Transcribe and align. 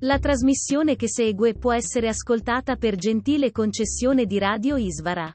La 0.00 0.18
trasmissione 0.18 0.94
che 0.94 1.08
segue 1.08 1.54
può 1.54 1.72
essere 1.72 2.08
ascoltata 2.08 2.76
per 2.76 2.96
gentile 2.96 3.50
concessione 3.50 4.26
di 4.26 4.38
Radio 4.38 4.76
Isvara. 4.76 5.34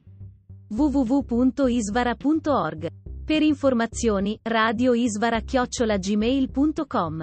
www.isvara.org. 0.69 2.87
Per 3.25 3.41
informazioni, 3.41 4.37
radioisvara-gmail.com. 4.39 7.21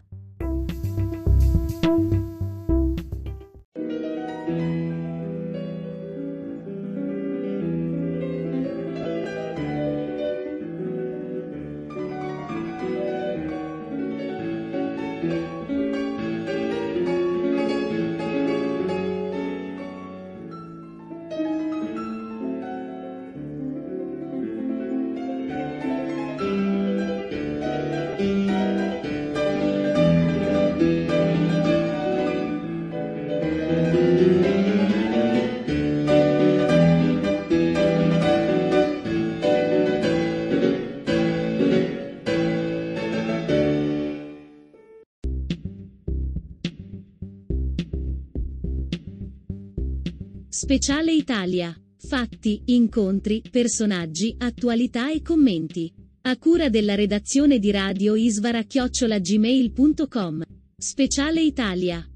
Speciale 50.68 51.12
Italia. 51.12 51.74
Fatti, 51.96 52.60
incontri, 52.66 53.42
personaggi, 53.50 54.34
attualità 54.36 55.10
e 55.10 55.22
commenti. 55.22 55.90
A 56.24 56.36
cura 56.36 56.68
della 56.68 56.94
redazione 56.94 57.58
di 57.58 57.70
Radio 57.70 58.14
Isvara 58.14 58.60
chiocciolagmail.com. 58.64 60.42
Speciale 60.76 61.40
Italia. 61.40 62.06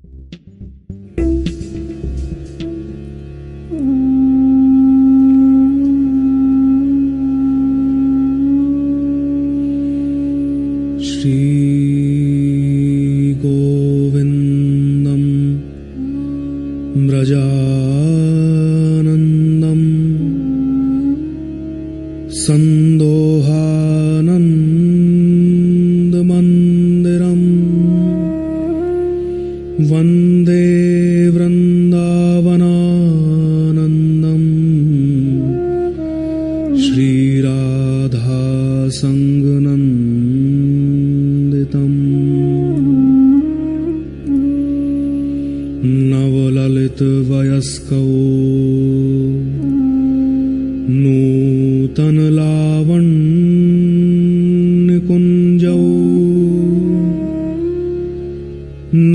नूतनलावण्यकुञ्जौ 54.43 55.81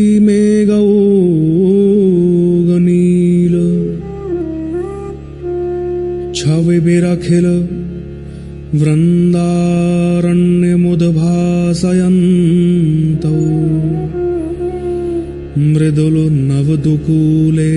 मृदुल 15.87 16.15
नवदुकूले 16.49 17.73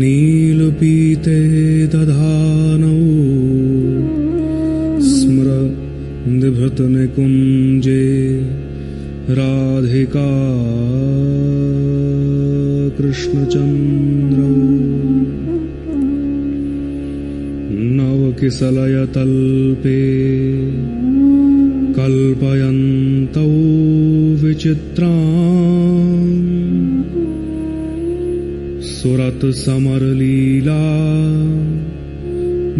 नीलपीते 0.00 1.38
दधानौ 1.94 2.96
स्मर 5.10 5.48
निभृतनिकुञ्जे 6.40 8.02
राधिका 9.38 10.28
कृष्णचन्द्रौ 12.98 14.50
नवकिसलयतल्पे 17.98 19.98
कल्पयन्तौ 21.98 23.48
विचित्रा 24.42 25.07
सुरतसमरलीला 29.39 30.81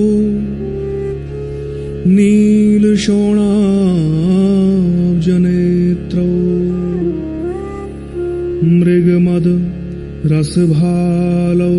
नीलशोणाब्जनेत्रौ 4.98 6.28
मृगमद 8.78 9.46
रसभालौ 10.32 11.74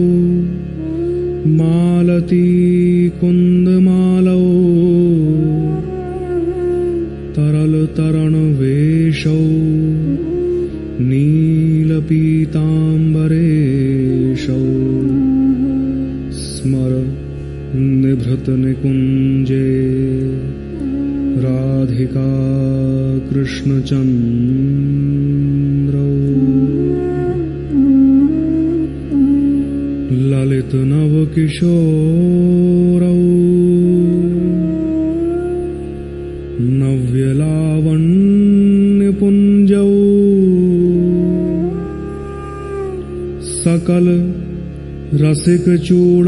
que 45.89 46.18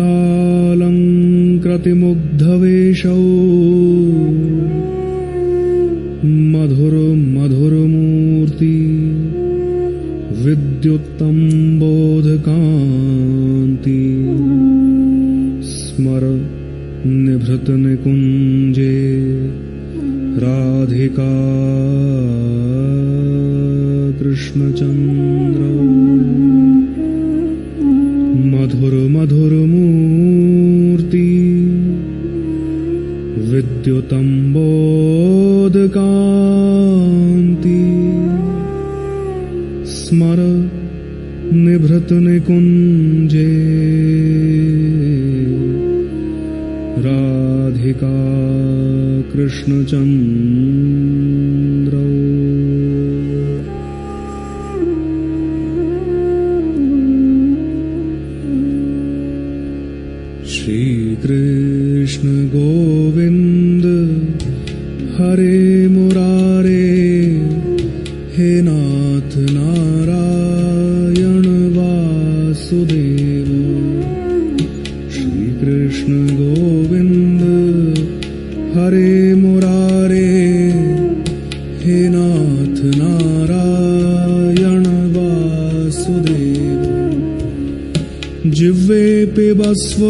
स्व 89.80 90.06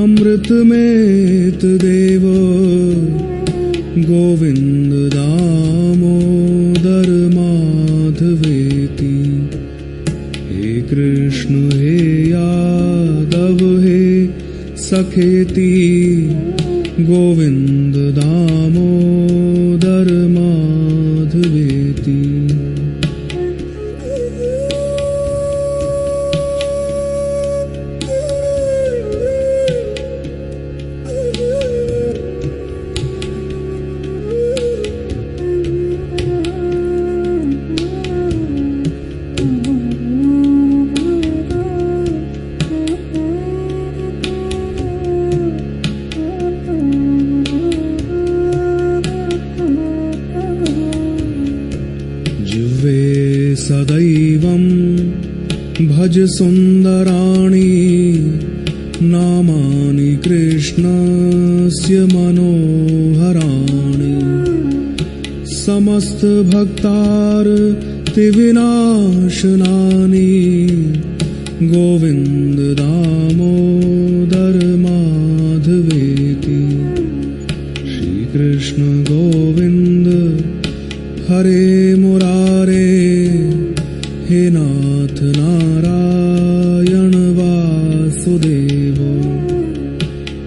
अमृत 0.00 0.50
मे 0.68 0.77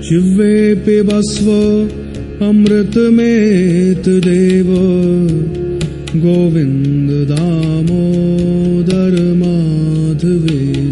शिवेऽपि 0.02 0.82
पिबस्व 0.82 1.46
अमृतमेत् 2.46 4.00
देव। 4.00 4.68
गोविन्द 6.16 7.30
दामोदर 7.30 9.34
माधवे। 9.34 10.91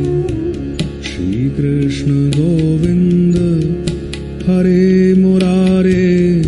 श्रीकृष्ण 1.04 2.30
गोविन्द 2.30 3.36
हरे 4.48 5.14
मुरारे 5.14 6.42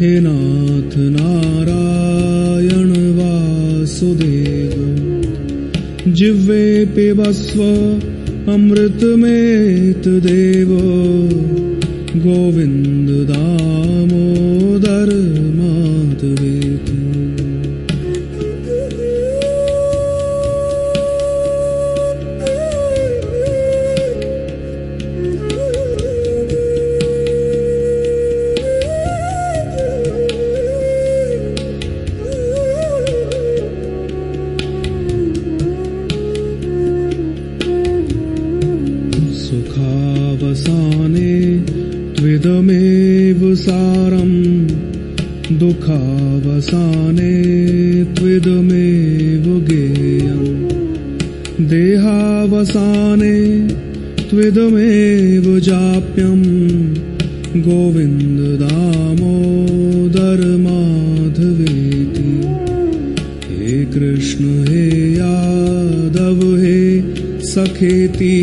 हे 0.00 0.20
नाथ 0.20 0.96
नारायण 0.96 2.90
वासुदेव। 3.18 4.74
जिह्वे 6.12 6.86
पिबस्व 6.86 7.62
अमृतमेत 8.52 10.06
अमृतमेतदेव 10.06 10.68
गोविन्ददा 12.16 13.47
सखेति 67.58 68.34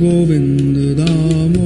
गोविन्द 0.00 0.76
दामोदर 0.98 1.61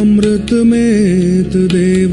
अमृतमेत 0.00 1.56
देव 1.72 2.12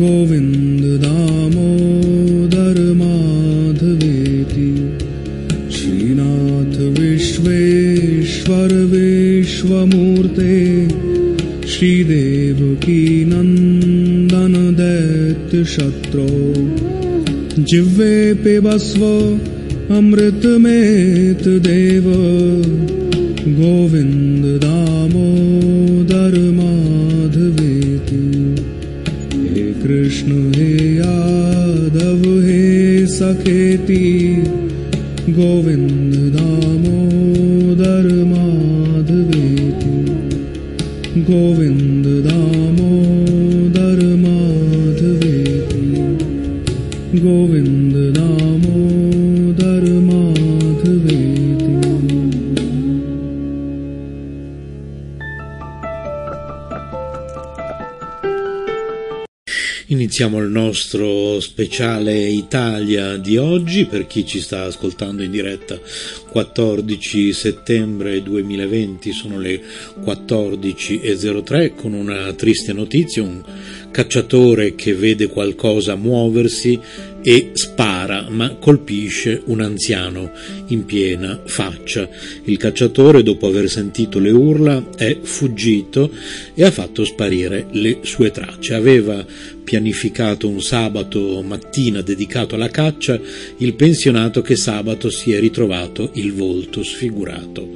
गोविन्द 0.00 0.84
दामोदर 1.04 2.78
माधवेति। 2.94 4.68
श्रीनाथ 5.76 6.76
विश्वेश्वर 6.98 8.74
विश्वमूर्ते 8.92 10.54
श्रीदेवकी 11.68 13.02
नन्दन 13.24 14.54
दैत्यशत्रो 14.78 16.28
जिह्वे 17.64 18.14
पिबस्व 18.34 19.02
अमृतमेत 19.96 21.44
nostro 60.88 61.38
speciale 61.40 62.14
Italia 62.14 63.18
di 63.18 63.36
oggi 63.36 63.84
per 63.84 64.06
chi 64.06 64.24
ci 64.24 64.40
sta 64.40 64.62
ascoltando 64.62 65.22
in 65.22 65.30
diretta 65.30 65.78
14 66.30 67.30
settembre 67.34 68.22
2020 68.22 69.12
sono 69.12 69.38
le 69.38 69.60
14.03 70.00 71.74
con 71.74 71.92
una 71.92 72.32
triste 72.32 72.72
notizia 72.72 73.22
un 73.22 73.42
cacciatore 73.90 74.74
che 74.74 74.94
vede 74.94 75.28
qualcosa 75.28 75.96
muoversi 75.96 76.78
e 77.22 77.50
spara 77.54 78.26
ma 78.28 78.54
colpisce 78.54 79.42
un 79.46 79.60
anziano 79.60 80.30
in 80.68 80.84
piena 80.84 81.40
faccia 81.44 82.08
il 82.44 82.56
cacciatore 82.56 83.22
dopo 83.22 83.48
aver 83.48 83.68
sentito 83.68 84.18
le 84.20 84.30
urla 84.30 84.90
è 84.96 85.18
fuggito 85.20 86.10
e 86.54 86.64
ha 86.64 86.70
fatto 86.70 87.04
sparire 87.04 87.66
le 87.72 87.98
sue 88.02 88.30
tracce 88.30 88.74
aveva 88.74 89.24
pianificato 89.68 90.48
un 90.48 90.62
sabato 90.62 91.42
mattina 91.42 92.00
dedicato 92.00 92.54
alla 92.54 92.70
caccia, 92.70 93.20
il 93.58 93.74
pensionato 93.74 94.40
che 94.40 94.56
sabato 94.56 95.10
si 95.10 95.32
è 95.32 95.38
ritrovato 95.38 96.08
il 96.14 96.32
volto 96.32 96.82
sfigurato. 96.82 97.68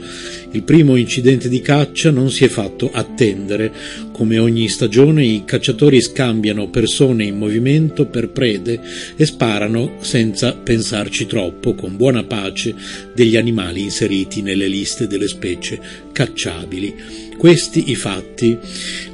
Il 0.52 0.62
primo 0.62 0.96
incidente 0.96 1.50
di 1.50 1.60
caccia 1.60 2.10
non 2.10 2.30
si 2.30 2.44
è 2.44 2.48
fatto 2.48 2.90
attendere. 2.90 3.70
Come 4.12 4.38
ogni 4.38 4.68
stagione 4.68 5.24
i 5.24 5.42
cacciatori 5.46 6.00
scambiano 6.02 6.68
persone 6.68 7.24
in 7.24 7.38
movimento 7.38 8.06
per 8.06 8.28
prede 8.28 8.78
e 9.16 9.24
sparano 9.24 9.94
senza 10.00 10.52
pensarci 10.52 11.26
troppo, 11.26 11.74
con 11.74 11.96
buona 11.96 12.22
pace 12.22 12.74
degli 13.14 13.36
animali 13.36 13.82
inseriti 13.82 14.42
nelle 14.42 14.68
liste 14.68 15.06
delle 15.06 15.28
specie 15.28 15.80
cacciabili. 16.12 17.31
Questi 17.42 17.90
i 17.90 17.96
fatti. 17.96 18.56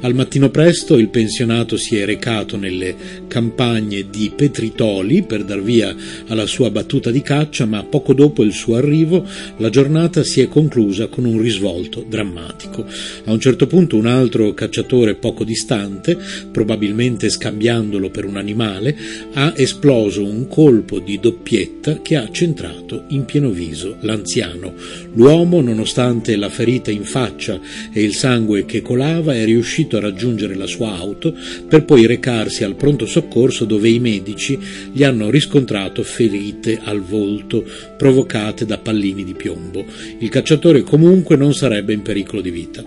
Al 0.01 0.13
mattino 0.13 0.51
presto 0.51 0.99
il 0.99 1.09
pensionato 1.09 1.77
si 1.77 1.97
è 1.97 2.05
recato 2.05 2.57
nelle 2.57 2.95
campagne 3.27 4.07
di 4.07 4.31
Petritoli 4.35 5.23
per 5.23 5.43
dar 5.43 5.63
via 5.63 5.95
alla 6.27 6.45
sua 6.45 6.69
battuta 6.69 7.09
di 7.09 7.23
caccia, 7.23 7.65
ma 7.65 7.83
poco 7.83 8.13
dopo 8.13 8.43
il 8.43 8.53
suo 8.53 8.75
arrivo 8.75 9.25
la 9.57 9.71
giornata 9.71 10.23
si 10.23 10.41
è 10.41 10.47
conclusa 10.47 11.07
con 11.07 11.25
un 11.25 11.41
risvolto 11.41 12.05
drammatico. 12.07 12.85
A 13.25 13.31
un 13.31 13.39
certo 13.39 13.65
punto 13.65 13.97
un 13.97 14.05
altro 14.05 14.53
cacciatore 14.53 15.15
poco 15.15 15.43
distante, 15.43 16.15
probabilmente 16.51 17.29
scambiandolo 17.29 18.11
per 18.11 18.25
un 18.25 18.37
animale, 18.37 18.95
ha 19.33 19.53
esploso 19.55 20.23
un 20.23 20.47
colpo 20.47 20.99
di 20.99 21.19
doppietta 21.19 22.03
che 22.03 22.15
ha 22.15 22.29
centrato 22.31 23.05
in 23.07 23.25
pieno 23.25 23.49
viso 23.49 23.97
l'anziano. 24.01 24.75
L'uomo, 25.15 25.61
nonostante 25.61 26.35
la 26.35 26.49
ferita 26.49 26.91
in 26.91 27.05
faccia 27.05 27.59
e 27.91 28.03
il 28.03 28.17
sangue 28.19 28.65
che 28.65 28.81
colava, 28.81 29.33
è 29.33 29.45
riuscito 29.45 29.95
a 29.95 30.01
raggiungere 30.01 30.53
la 30.53 30.67
sua 30.67 30.93
auto 30.93 31.33
per 31.69 31.85
poi 31.85 32.05
recarsi 32.05 32.65
al 32.65 32.75
pronto 32.75 33.05
soccorso 33.05 33.63
dove 33.63 33.87
i 33.87 33.99
medici 33.99 34.59
gli 34.91 35.03
hanno 35.03 35.29
riscontrato 35.29 36.03
ferite 36.03 36.81
al 36.83 37.01
volto 37.01 37.63
provocate 37.97 38.65
da 38.65 38.77
pallini 38.77 39.23
di 39.23 39.35
piombo. 39.35 39.85
Il 40.17 40.27
cacciatore 40.27 40.81
comunque 40.81 41.37
non 41.37 41.53
sarebbe 41.53 41.93
in 41.93 42.01
pericolo 42.01 42.41
di 42.41 42.51
vita. 42.51 42.83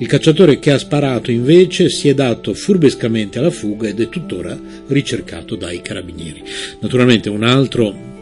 Il 0.00 0.08
cacciatore 0.08 0.58
che 0.58 0.72
ha 0.72 0.78
sparato 0.78 1.30
invece 1.30 1.88
si 1.88 2.08
è 2.08 2.14
dato 2.14 2.52
furbescamente 2.52 3.38
alla 3.38 3.50
fuga 3.50 3.86
ed 3.86 4.00
è 4.00 4.08
tuttora 4.08 4.58
ricercato 4.88 5.54
dai 5.54 5.80
carabinieri. 5.82 6.42
Naturalmente 6.80 7.28
un 7.28 7.44
altro 7.44 8.13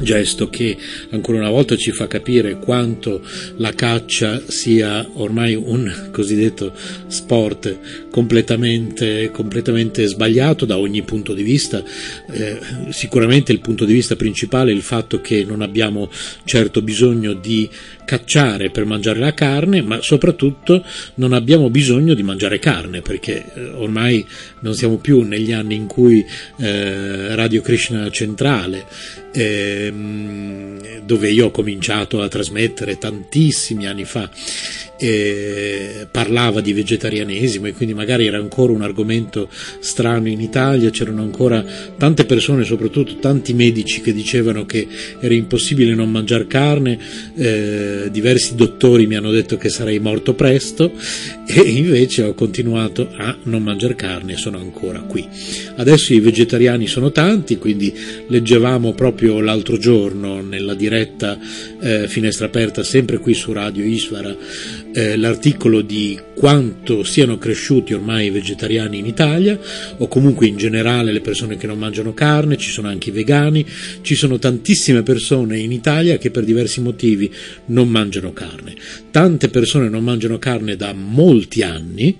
gesto 0.00 0.48
che 0.48 0.76
ancora 1.10 1.38
una 1.38 1.50
volta 1.50 1.76
ci 1.76 1.92
fa 1.92 2.06
capire 2.06 2.58
quanto 2.58 3.22
la 3.56 3.72
caccia 3.72 4.42
sia 4.46 5.08
ormai 5.14 5.54
un 5.54 6.08
cosiddetto 6.12 6.72
sport 7.06 8.05
completamente, 8.16 9.30
completamente 9.30 10.06
sbagliato 10.06 10.64
da 10.64 10.78
ogni 10.78 11.02
punto 11.02 11.34
di 11.34 11.42
vista. 11.42 11.84
Eh, 12.30 12.58
sicuramente 12.88 13.52
il 13.52 13.60
punto 13.60 13.84
di 13.84 13.92
vista 13.92 14.16
principale 14.16 14.72
è 14.72 14.74
il 14.74 14.80
fatto 14.80 15.20
che 15.20 15.44
non 15.44 15.60
abbiamo 15.60 16.10
certo 16.46 16.80
bisogno 16.80 17.34
di 17.34 17.68
cacciare 18.06 18.70
per 18.70 18.86
mangiare 18.86 19.18
la 19.18 19.34
carne, 19.34 19.82
ma 19.82 20.00
soprattutto 20.00 20.82
non 21.16 21.34
abbiamo 21.34 21.68
bisogno 21.68 22.14
di 22.14 22.22
mangiare 22.22 22.58
carne 22.58 23.02
perché 23.02 23.52
eh, 23.54 23.64
ormai 23.74 24.24
non 24.60 24.72
siamo 24.72 24.96
più 24.96 25.20
negli 25.20 25.52
anni 25.52 25.74
in 25.74 25.86
cui 25.86 26.24
eh, 26.58 27.34
Radio 27.34 27.60
Krishna 27.60 28.08
Centrale 28.08 28.86
ehm, 29.36 31.00
dove 31.04 31.30
io 31.30 31.46
ho 31.46 31.50
cominciato 31.50 32.22
a 32.22 32.28
trasmettere 32.28 32.98
tantissimi 32.98 33.86
anni 33.86 34.04
fa, 34.04 34.30
eh, 34.98 36.06
parlava 36.10 36.60
di 36.60 36.72
vegetarianesimo 36.72 37.66
e 37.66 37.72
quindi 37.72 37.94
magari 37.94 38.05
era 38.06 38.38
ancora 38.38 38.72
un 38.72 38.82
argomento 38.82 39.48
strano 39.50 40.28
in 40.28 40.40
Italia, 40.40 40.90
c'erano 40.90 41.22
ancora 41.22 41.64
tante 41.96 42.24
persone, 42.24 42.64
soprattutto 42.64 43.16
tanti 43.16 43.52
medici 43.52 44.00
che 44.00 44.12
dicevano 44.12 44.64
che 44.66 44.86
era 45.20 45.34
impossibile 45.34 45.94
non 45.94 46.10
mangiare 46.10 46.46
carne, 46.46 46.98
eh, 47.36 48.08
diversi 48.10 48.54
dottori 48.54 49.06
mi 49.06 49.16
hanno 49.16 49.30
detto 49.30 49.56
che 49.56 49.68
sarei 49.68 49.98
morto 49.98 50.34
presto 50.34 50.92
e 51.46 51.60
invece 51.60 52.22
ho 52.22 52.34
continuato 52.34 53.08
a 53.16 53.36
non 53.44 53.62
mangiare 53.62 53.94
carne 53.94 54.34
e 54.34 54.36
sono 54.36 54.58
ancora 54.58 55.00
qui. 55.00 55.26
Adesso 55.76 56.12
i 56.12 56.20
vegetariani 56.20 56.86
sono 56.86 57.10
tanti, 57.12 57.58
quindi 57.58 57.92
leggevamo 58.28 58.92
proprio 58.92 59.40
l'altro 59.40 59.76
giorno 59.78 60.40
nella 60.40 60.74
diretta 60.74 61.38
eh, 61.80 62.08
Finestra 62.08 62.46
Aperta, 62.46 62.82
sempre 62.82 63.18
qui 63.18 63.34
su 63.34 63.52
Radio 63.52 63.84
Isvara, 63.84 64.34
eh, 64.96 65.14
l'articolo 65.18 65.82
di 65.82 66.18
quanto 66.34 67.04
siano 67.04 67.36
cresciuti 67.36 67.92
ormai 67.92 68.26
i 68.26 68.30
vegetariani 68.30 68.96
in 68.96 69.04
Italia 69.04 69.58
o 69.98 70.08
comunque 70.08 70.46
in 70.46 70.56
generale 70.56 71.12
le 71.12 71.20
persone 71.20 71.58
che 71.58 71.66
non 71.66 71.78
mangiano 71.78 72.14
carne, 72.14 72.56
ci 72.56 72.70
sono 72.70 72.88
anche 72.88 73.10
i 73.10 73.12
vegani, 73.12 73.66
ci 74.00 74.14
sono 74.14 74.38
tantissime 74.38 75.02
persone 75.02 75.58
in 75.58 75.70
Italia 75.70 76.16
che 76.16 76.30
per 76.30 76.44
diversi 76.44 76.80
motivi 76.80 77.30
non 77.66 77.90
mangiano 77.90 78.32
carne. 78.32 78.74
Tante 79.10 79.50
persone 79.50 79.90
non 79.90 80.02
mangiano 80.02 80.38
carne 80.38 80.76
da 80.76 80.94
molti 80.94 81.60
anni 81.60 82.16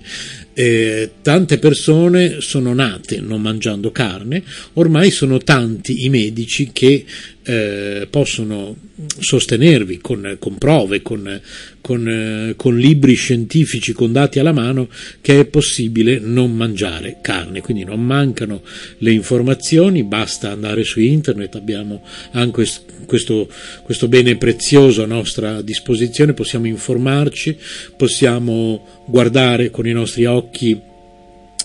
eh, 0.58 1.10
tante 1.20 1.58
persone 1.58 2.40
sono 2.40 2.72
nate 2.72 3.20
non 3.20 3.42
mangiando 3.42 3.90
carne, 3.90 4.42
ormai 4.74 5.10
sono 5.10 5.36
tanti 5.36 6.06
i 6.06 6.08
medici 6.08 6.70
che 6.72 7.04
eh, 7.48 8.08
possono 8.10 8.74
sostenervi 9.20 9.98
con, 9.98 10.36
con 10.40 10.58
prove, 10.58 11.00
con, 11.00 11.40
con, 11.80 12.08
eh, 12.08 12.54
con, 12.56 12.76
libri 12.76 13.14
scientifici, 13.14 13.92
con 13.92 14.10
dati 14.10 14.40
alla 14.40 14.50
mano, 14.52 14.88
che 15.20 15.38
è 15.38 15.44
possibile 15.44 16.18
non 16.18 16.52
mangiare 16.52 17.18
carne. 17.22 17.60
Quindi 17.60 17.84
non 17.84 18.04
mancano 18.04 18.62
le 18.98 19.12
informazioni, 19.12 20.02
basta 20.02 20.50
andare 20.50 20.82
su 20.82 20.98
internet, 20.98 21.54
abbiamo 21.54 22.02
anche 22.32 22.66
questo, 23.06 23.48
questo 23.84 24.08
bene 24.08 24.36
prezioso 24.36 25.04
a 25.04 25.06
nostra 25.06 25.62
disposizione, 25.62 26.32
possiamo 26.32 26.66
informarci, 26.66 27.56
possiamo 27.96 29.04
guardare 29.06 29.70
con 29.70 29.86
i 29.86 29.92
nostri 29.92 30.24
occhi 30.24 30.94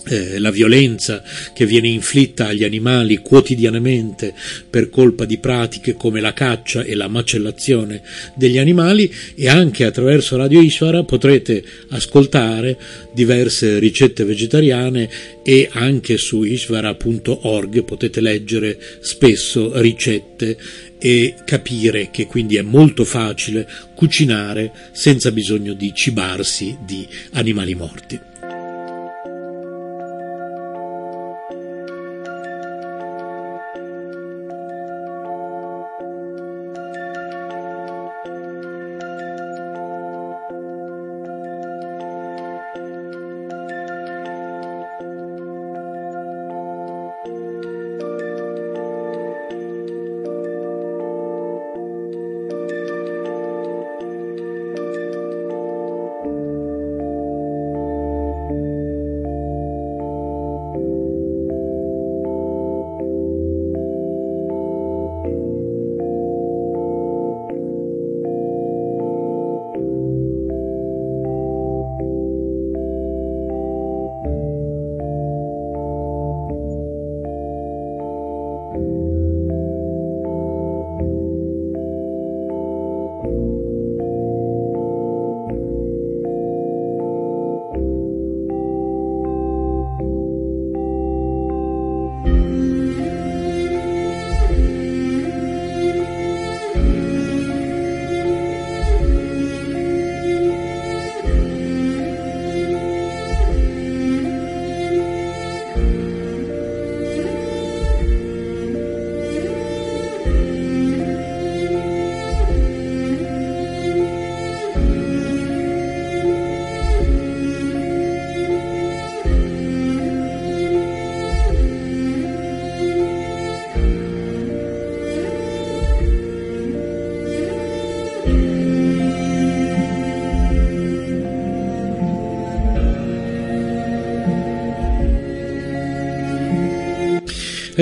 eh, 0.06 0.38
la 0.38 0.50
violenza 0.50 1.22
che 1.52 1.66
viene 1.66 1.88
inflitta 1.88 2.48
agli 2.48 2.64
animali 2.64 3.18
quotidianamente 3.18 4.34
per 4.68 4.90
colpa 4.90 5.24
di 5.24 5.38
pratiche 5.38 5.94
come 5.94 6.20
la 6.20 6.32
caccia 6.32 6.82
e 6.82 6.94
la 6.94 7.08
macellazione 7.08 8.02
degli 8.34 8.58
animali 8.58 9.12
e 9.34 9.48
anche 9.48 9.84
attraverso 9.84 10.36
Radio 10.36 10.60
Isvara 10.60 11.04
potrete 11.04 11.62
ascoltare 11.90 12.76
diverse 13.12 13.78
ricette 13.78 14.24
vegetariane 14.24 15.08
e 15.44 15.68
anche 15.72 16.16
su 16.16 16.42
isvara.org 16.42 17.84
potete 17.84 18.20
leggere 18.20 18.78
spesso 19.00 19.80
ricette 19.80 20.56
e 20.98 21.34
capire 21.44 22.10
che 22.10 22.26
quindi 22.26 22.56
è 22.56 22.62
molto 22.62 23.04
facile 23.04 23.68
cucinare 23.94 24.72
senza 24.92 25.32
bisogno 25.32 25.72
di 25.72 25.92
cibarsi 25.94 26.76
di 26.84 27.06
animali 27.32 27.74
morti. 27.74 28.31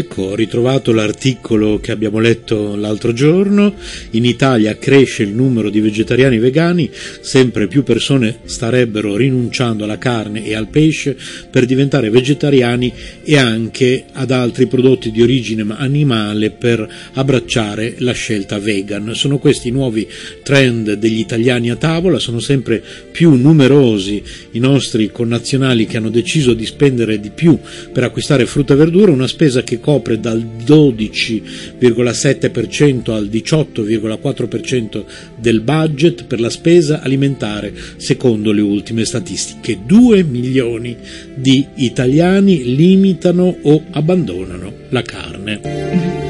Ecco, 0.01 0.23
ho 0.23 0.35
ritrovato 0.35 0.93
l'articolo 0.93 1.79
che 1.79 1.93
abbiamo 1.93 2.21
letto 2.21 2.75
l'altro 2.75 3.13
giorno. 3.13 3.75
In 4.13 4.25
Italia 4.25 4.79
cresce 4.79 5.25
il 5.25 5.35
numero 5.35 5.69
di 5.69 5.79
vegetariani 5.81 6.39
vegani, 6.39 6.91
sempre 7.21 7.69
più 7.69 7.83
persone 7.83 8.39
starebbero 8.45 9.15
rinunciando 9.15 9.85
alla 9.85 9.99
carne 9.99 10.47
e 10.47 10.55
al 10.55 10.69
pesce 10.69 11.19
per 11.51 11.67
diventare 11.67 12.09
vegetariani 12.09 12.91
e 13.23 13.37
anche 13.37 14.05
ad 14.13 14.31
altri 14.31 14.69
prodotti 14.69 15.11
di 15.11 15.21
origine 15.21 15.67
animale 15.77 16.49
per 16.49 16.89
abbracciare 17.13 17.97
la 17.99 18.13
scelta 18.13 18.59
vegan. 18.59 19.15
Sono 19.15 19.37
questi 19.37 19.69
i 19.69 19.73
nuovi 19.73 20.09
trend 20.43 20.95
degli 20.95 21.19
italiani 21.19 21.69
a 21.69 21.77
tavola, 21.77 22.19
sono 22.19 22.41
sempre 22.41 22.83
più 23.13 23.35
numerosi 23.35 24.23
i 24.53 24.61
nostri 24.61 25.13
connazionali 25.13 25.85
che 25.85 25.99
hanno 25.99 26.09
deciso 26.09 26.55
di 26.55 26.65
spendere 26.65 27.21
di 27.21 27.29
più 27.29 27.59
per 27.93 28.05
acquistare 28.05 28.47
frutta 28.47 28.73
e 28.73 28.79
verdura, 28.79 29.13
una 29.13 29.27
spesa 29.27 29.63
che 29.63 29.79
copre 29.91 30.21
dal 30.21 30.41
12,7% 30.41 33.11
al 33.11 33.27
18,4% 33.27 35.05
del 35.37 35.63
budget 35.63 36.27
per 36.27 36.39
la 36.39 36.49
spesa 36.49 37.03
alimentare, 37.03 37.75
secondo 37.97 38.53
le 38.53 38.61
ultime 38.61 39.05
statistiche. 39.05 39.81
2 39.85 40.23
milioni 40.23 40.97
di 41.35 41.67
italiani 41.75 42.77
limitano 42.77 43.57
o 43.63 43.83
abbandonano 43.91 44.73
la 44.91 45.03
carne. 45.03 46.30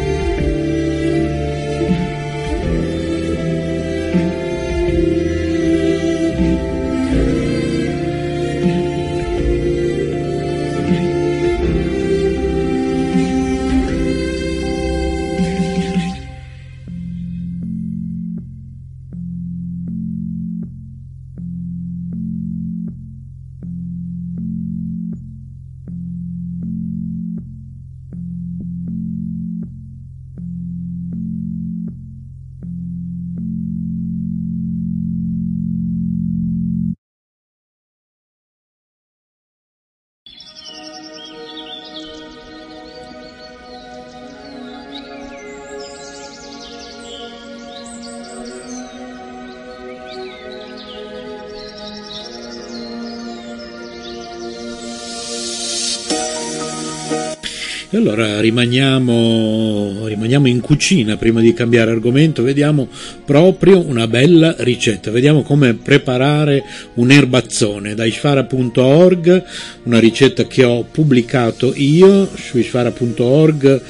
Rimaniamo, 58.51 60.07
rimaniamo 60.07 60.49
in 60.49 60.61
cucina 60.61 61.17
prima 61.17 61.41
di 61.41 61.55
cambiare 61.55 61.93
argomento, 61.93 62.43
vediamo 62.43 62.89
proprio 63.25 63.81
una 63.81 64.09
bella 64.09 64.57
ricetta, 64.59 65.11
vediamo 65.11 65.43
come 65.43 65.75
preparare 65.75 66.65
un 66.95 67.11
erbazzone. 67.11 67.95
Da 67.95 68.05
ishvara.org, 68.05 69.45
una 69.85 69.99
ricetta 70.01 70.47
che 70.47 70.65
ho 70.65 70.85
pubblicato 70.91 71.73
io 71.75 72.29
su 72.35 72.59
ishvara.org 72.59 73.83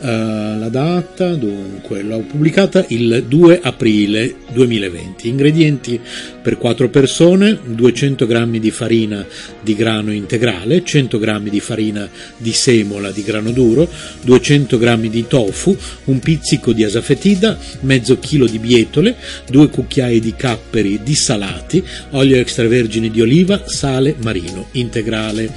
Uh, 0.00 0.56
la 0.56 0.68
data, 0.68 1.34
dunque, 1.34 2.02
l'ho 2.02 2.20
pubblicata 2.20 2.84
il 2.90 3.24
2 3.26 3.58
aprile 3.60 4.32
2020. 4.52 5.26
Ingredienti 5.26 6.00
per 6.40 6.56
4 6.56 6.88
persone, 6.88 7.58
200 7.64 8.24
g 8.24 8.58
di 8.60 8.70
farina 8.70 9.26
di 9.60 9.74
grano 9.74 10.12
integrale, 10.12 10.84
100 10.84 11.18
g 11.18 11.48
di 11.48 11.58
farina 11.58 12.08
di 12.36 12.52
semola 12.52 13.10
di 13.10 13.24
grano 13.24 13.50
duro, 13.50 13.90
200 14.22 14.78
g 14.78 15.08
di 15.08 15.26
tofu, 15.26 15.76
un 16.04 16.20
pizzico 16.20 16.72
di 16.72 16.84
asafetida, 16.84 17.58
mezzo 17.80 18.20
chilo 18.20 18.46
di 18.46 18.60
bietole, 18.60 19.16
2 19.50 19.68
cucchiai 19.68 20.20
di 20.20 20.34
capperi 20.36 21.00
dissalati, 21.02 21.82
olio 22.10 22.36
extravergine 22.36 23.10
di 23.10 23.20
oliva, 23.20 23.64
sale 23.66 24.14
marino 24.22 24.68
integrale. 24.72 25.52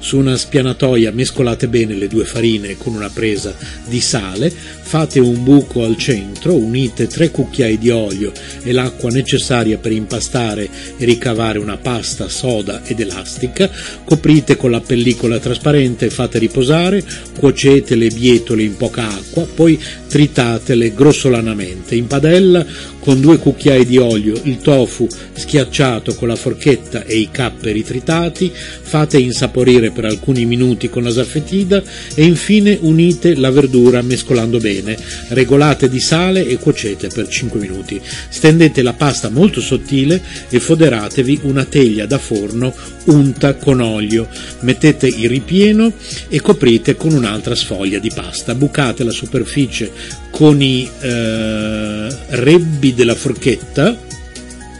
Su 0.00 0.18
una 0.18 0.36
spianatoia 0.36 1.12
mescolate 1.12 1.68
bene 1.68 1.94
le 1.94 2.08
due 2.08 2.24
farine 2.24 2.76
con 2.76 2.94
una 2.94 3.10
presa 3.10 3.54
di 3.84 4.00
sale, 4.00 4.50
fate 4.50 5.20
un 5.20 5.42
buco 5.42 5.84
al 5.84 5.96
centro, 5.96 6.54
unite 6.54 7.06
3 7.06 7.30
cucchiai 7.30 7.78
di 7.78 7.90
olio 7.90 8.32
e 8.62 8.72
l'acqua 8.72 9.10
necessaria 9.10 9.78
per 9.78 9.92
impastare 9.92 10.68
e 10.96 11.04
ricavare 11.04 11.58
una 11.58 11.76
pasta 11.76 12.28
soda 12.28 12.82
ed 12.84 13.00
elastica, 13.00 13.70
coprite 14.04 14.56
con 14.56 14.70
la 14.70 14.80
pellicola 14.80 15.38
trasparente 15.38 16.06
e 16.06 16.10
fate 16.10 16.38
riposare, 16.38 17.04
cuocete 17.38 17.94
le 17.94 18.08
bietole 18.08 18.62
in 18.62 18.76
poca 18.76 19.08
acqua, 19.08 19.44
poi 19.44 19.80
tritatele 20.08 20.94
grossolanamente. 20.94 21.94
In 21.94 22.06
padella 22.06 22.64
con 23.06 23.20
due 23.20 23.38
cucchiai 23.38 23.86
di 23.86 23.98
olio 23.98 24.36
il 24.42 24.58
tofu 24.58 25.06
schiacciato 25.32 26.16
con 26.16 26.26
la 26.26 26.34
forchetta 26.34 27.04
e 27.04 27.18
i 27.18 27.28
capperi 27.30 27.84
tritati, 27.84 28.50
fate 28.52 29.16
insaporire 29.16 29.92
per 29.92 30.06
alcuni 30.06 30.44
minuti 30.44 30.90
con 30.90 31.04
la 31.04 31.12
saffetida 31.12 31.80
e 32.16 32.24
infine 32.24 32.76
unite 32.80 33.36
la 33.36 33.52
verdura 33.52 34.02
mescolando 34.02 34.58
bene, 34.58 34.98
regolate 35.28 35.88
di 35.88 36.00
sale 36.00 36.48
e 36.48 36.56
cuocete 36.56 37.06
per 37.06 37.28
5 37.28 37.60
minuti. 37.60 38.00
Stendete 38.28 38.82
la 38.82 38.94
pasta 38.94 39.30
molto 39.30 39.60
sottile 39.60 40.20
e 40.48 40.58
foderatevi 40.58 41.42
una 41.42 41.64
teglia 41.64 42.06
da 42.06 42.18
forno 42.18 42.74
unta 43.04 43.54
con 43.54 43.80
olio. 43.80 44.26
Mettete 44.62 45.06
il 45.06 45.28
ripieno 45.28 45.92
e 46.28 46.40
coprite 46.40 46.96
con 46.96 47.12
un'altra 47.12 47.54
sfoglia 47.54 48.00
di 48.00 48.10
pasta. 48.12 48.56
Bucate 48.56 49.04
la 49.04 49.12
superficie 49.12 50.24
con 50.36 50.60
i 50.60 50.86
eh, 51.00 52.08
rebbi 52.28 52.92
della 52.92 53.14
forchetta. 53.14 53.96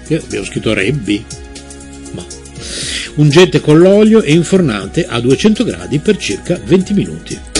Io 0.09 0.23
abbiamo 0.23 0.45
scritto 0.45 0.75
rebbi. 0.75 1.25
Ma. 2.11 2.23
Ungete 3.14 3.62
con 3.62 3.79
l'olio 3.79 4.21
e 4.21 4.35
infornate 4.35 5.07
a 5.07 5.19
200 5.19 5.64
gradi 5.64 5.99
per 5.99 6.19
circa 6.19 6.61
20 6.62 6.92
minuti. 6.92 7.56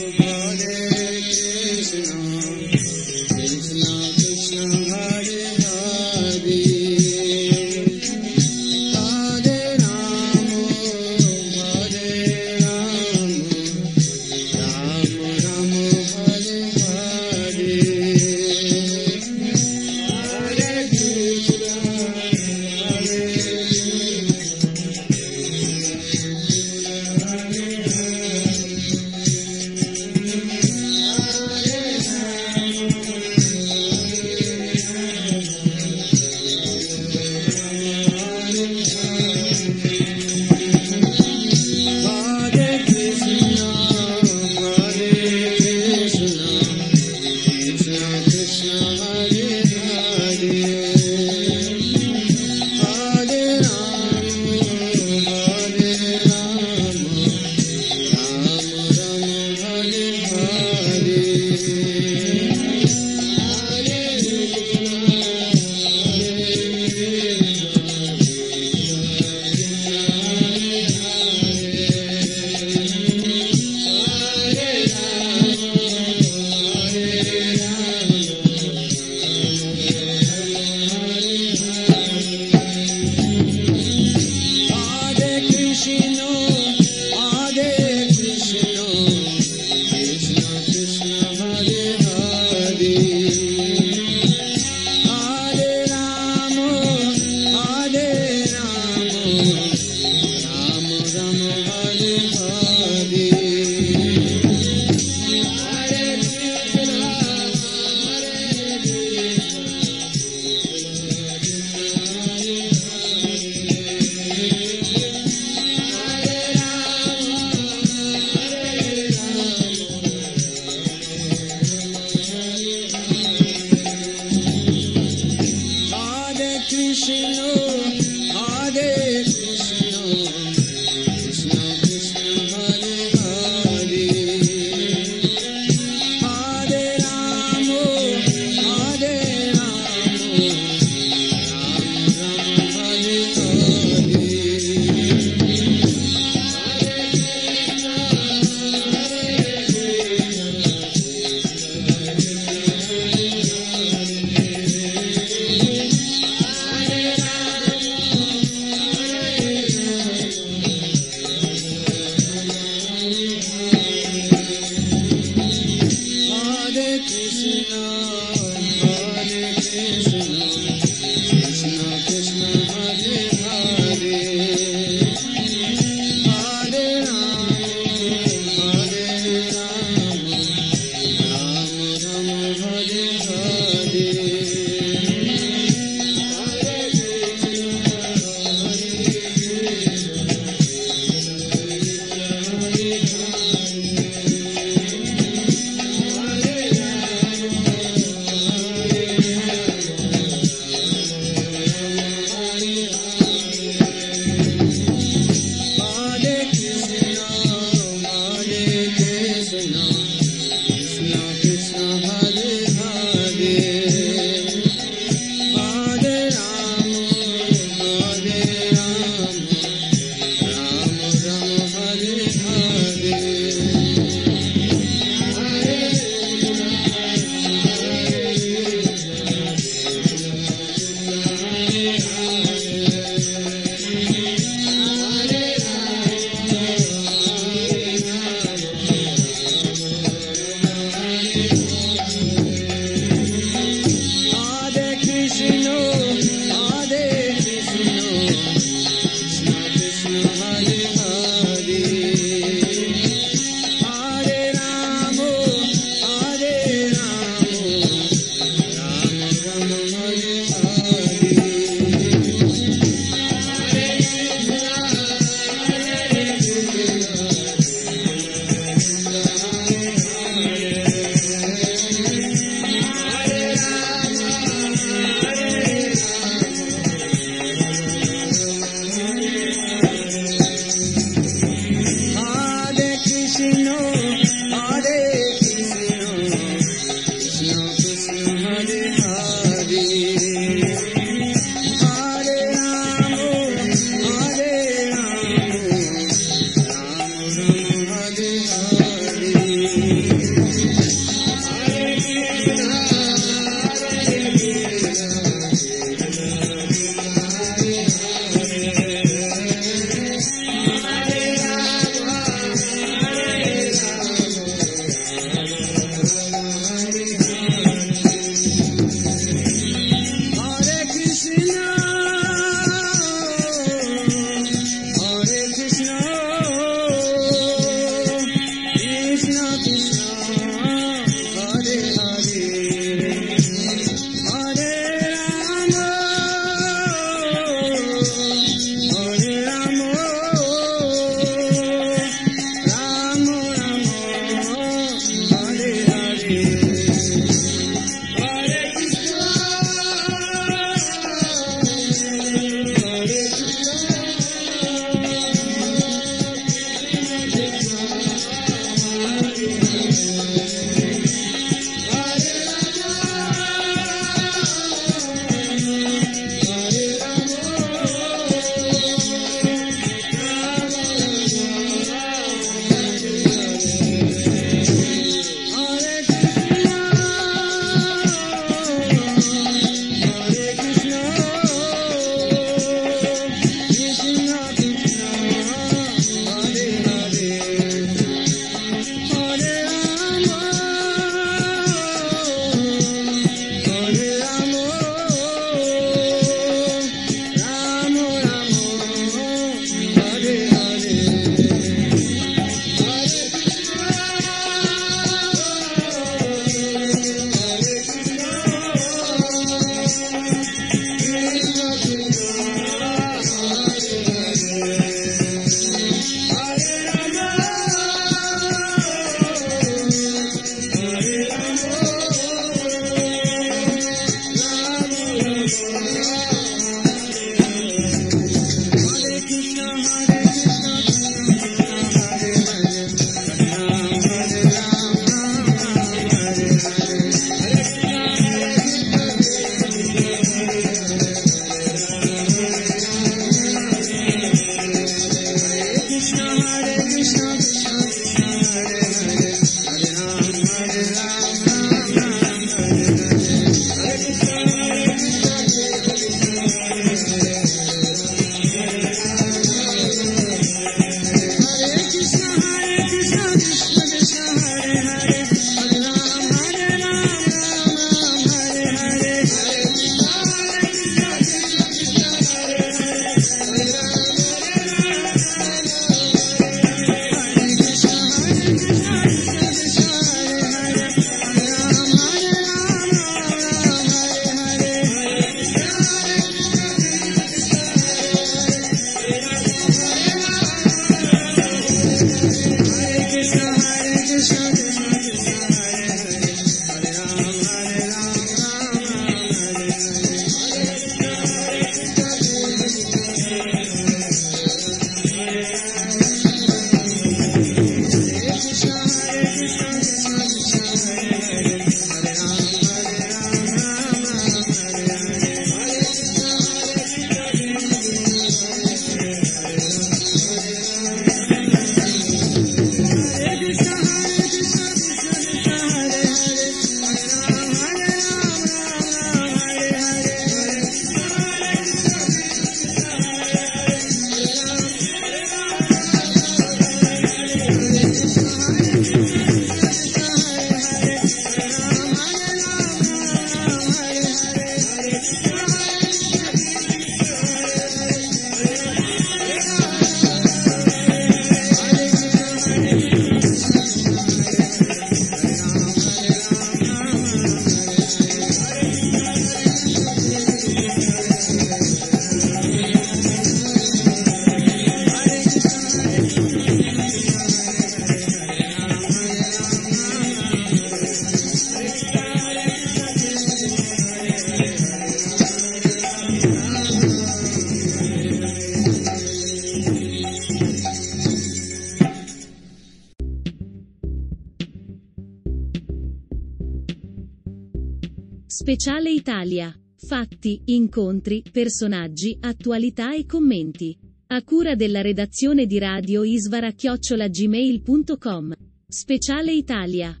Speciale 588.61 588.91
Italia. 588.91 589.59
Fatti, 589.75 590.39
incontri, 590.45 591.23
personaggi, 591.31 592.15
attualità 592.21 592.93
e 592.93 593.07
commenti. 593.07 593.75
A 594.09 594.23
cura 594.23 594.53
della 594.53 594.81
redazione 594.81 595.47
di 595.47 595.57
Radio 595.57 596.03
Isvara 596.03 596.51
chiocciolagmail.com. 596.51 598.33
Speciale 598.67 599.33
Italia. 599.33 600.00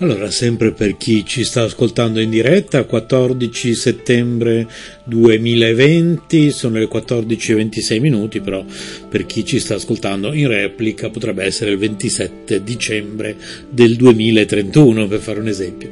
Allora, 0.00 0.30
sempre 0.30 0.70
per 0.70 0.96
chi 0.96 1.24
ci 1.26 1.42
sta 1.42 1.64
ascoltando 1.64 2.20
in 2.20 2.30
diretta, 2.30 2.84
14 2.84 3.74
settembre 3.74 4.68
2020, 5.02 6.52
sono 6.52 6.78
le 6.78 6.86
14.26 6.86 8.00
minuti, 8.00 8.40
però 8.40 8.64
per 9.08 9.26
chi 9.26 9.44
ci 9.44 9.58
sta 9.58 9.74
ascoltando 9.74 10.32
in 10.32 10.46
replica 10.46 11.10
potrebbe 11.10 11.42
essere 11.42 11.72
il 11.72 11.78
27 11.78 12.62
dicembre 12.62 13.34
del 13.68 13.96
2031, 13.96 15.08
per 15.08 15.18
fare 15.18 15.40
un 15.40 15.48
esempio. 15.48 15.90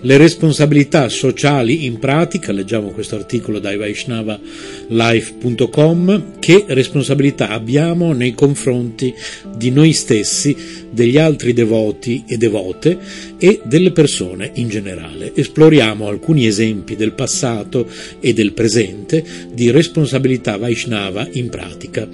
Le 0.00 0.16
responsabilità 0.16 1.08
sociali 1.08 1.84
in 1.84 2.00
pratica, 2.00 2.50
leggiamo 2.50 2.90
questo 2.90 3.14
articolo 3.14 3.60
da 3.60 3.76
vaishnavalife.com, 3.76 6.40
che 6.40 6.64
responsabilità 6.66 7.50
abbiamo 7.50 8.12
nei 8.14 8.34
confronti 8.34 9.14
di 9.56 9.70
noi 9.70 9.92
stessi, 9.92 10.82
degli 10.90 11.18
altri 11.18 11.52
devoti 11.52 12.24
e 12.26 12.36
devote 12.36 12.98
e 13.44 13.60
delle 13.62 13.92
persone 13.92 14.52
in 14.54 14.70
generale. 14.70 15.32
Esploriamo 15.34 16.08
alcuni 16.08 16.46
esempi 16.46 16.96
del 16.96 17.12
passato 17.12 17.86
e 18.18 18.32
del 18.32 18.54
presente 18.54 19.22
di 19.52 19.70
responsabilità 19.70 20.56
Vaishnava 20.56 21.28
in 21.32 21.50
pratica, 21.50 22.08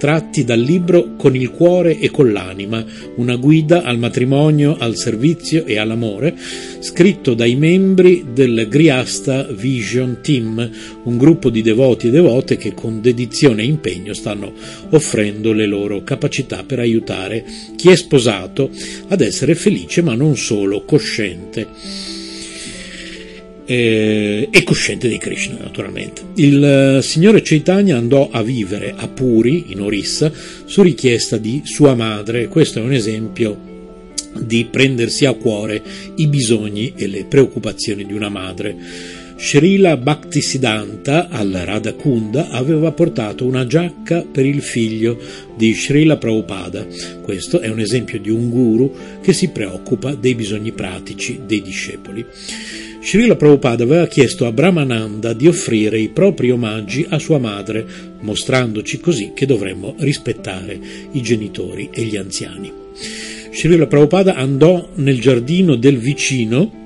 tratti 0.00 0.44
dal 0.44 0.58
libro 0.58 1.14
Con 1.16 1.36
il 1.36 1.50
cuore 1.50 1.98
e 1.98 2.10
con 2.10 2.32
l'anima, 2.32 2.82
una 3.16 3.36
guida 3.36 3.82
al 3.82 3.98
matrimonio, 3.98 4.78
al 4.78 4.96
servizio 4.96 5.66
e 5.66 5.76
all'amore, 5.76 6.34
scritto 6.78 7.34
dai 7.34 7.54
membri 7.54 8.28
del 8.32 8.66
Griasta 8.66 9.42
Vision 9.42 10.20
Team, 10.22 10.70
un 11.02 11.18
gruppo 11.18 11.50
di 11.50 11.60
devoti 11.60 12.06
e 12.06 12.10
devote 12.10 12.56
che 12.56 12.72
con 12.72 13.02
dedizione 13.02 13.60
e 13.60 13.66
impegno 13.66 14.14
stanno 14.14 14.54
offrendo 14.88 15.52
le 15.52 15.66
loro 15.66 16.02
capacità 16.02 16.64
per 16.64 16.78
aiutare 16.78 17.44
chi 17.76 17.90
è 17.90 17.96
sposato 17.96 18.70
ad 19.08 19.20
essere 19.20 19.54
felice 19.54 20.00
ma 20.00 20.14
non 20.14 20.34
solo 20.34 20.82
cosciente 20.86 22.19
eh, 23.70 24.48
e 24.50 24.64
cosciente 24.64 25.06
di 25.06 25.16
Krishna 25.16 25.56
naturalmente. 25.60 26.22
Il 26.34 26.64
eh, 26.98 27.02
signore 27.02 27.40
Chaitanya 27.40 27.96
andò 27.96 28.28
a 28.28 28.42
vivere 28.42 28.92
a 28.96 29.06
Puri, 29.06 29.66
in 29.68 29.80
Orissa, 29.80 30.32
su 30.64 30.82
richiesta 30.82 31.36
di 31.36 31.62
sua 31.64 31.94
madre. 31.94 32.48
Questo 32.48 32.80
è 32.80 32.82
un 32.82 32.92
esempio 32.92 33.68
di 34.40 34.66
prendersi 34.68 35.24
a 35.24 35.34
cuore 35.34 35.80
i 36.16 36.26
bisogni 36.26 36.94
e 36.96 37.06
le 37.06 37.26
preoccupazioni 37.26 38.04
di 38.04 38.12
una 38.12 38.28
madre. 38.28 38.76
Srila 39.36 39.96
Bhaktisiddhanta 39.96 41.28
al 41.28 41.50
Radhakunda 41.50 42.50
aveva 42.50 42.90
portato 42.90 43.46
una 43.46 43.66
giacca 43.66 44.22
per 44.22 44.44
il 44.44 44.62
figlio 44.62 45.16
di 45.56 45.72
Srila 45.74 46.16
Prabhupada. 46.16 46.86
Questo 47.22 47.60
è 47.60 47.68
un 47.68 47.78
esempio 47.78 48.18
di 48.20 48.30
un 48.30 48.50
guru 48.50 48.92
che 49.22 49.32
si 49.32 49.48
preoccupa 49.48 50.14
dei 50.14 50.34
bisogni 50.34 50.72
pratici 50.72 51.40
dei 51.46 51.62
discepoli. 51.62 52.26
Srila 53.02 53.34
Prabhupada 53.34 53.82
aveva 53.82 54.06
chiesto 54.06 54.46
a 54.46 54.52
Brahmananda 54.52 55.32
di 55.32 55.48
offrire 55.48 55.98
i 55.98 56.10
propri 56.10 56.50
omaggi 56.50 57.06
a 57.08 57.18
sua 57.18 57.38
madre, 57.38 57.84
mostrandoci 58.20 59.00
così 59.00 59.32
che 59.34 59.46
dovremmo 59.46 59.94
rispettare 59.98 60.78
i 61.12 61.22
genitori 61.22 61.88
e 61.90 62.02
gli 62.02 62.16
anziani. 62.16 62.70
Srila 63.52 63.86
Prabhupada 63.86 64.34
andò 64.34 64.90
nel 64.96 65.18
giardino 65.18 65.76
del 65.76 65.96
vicino 65.96 66.78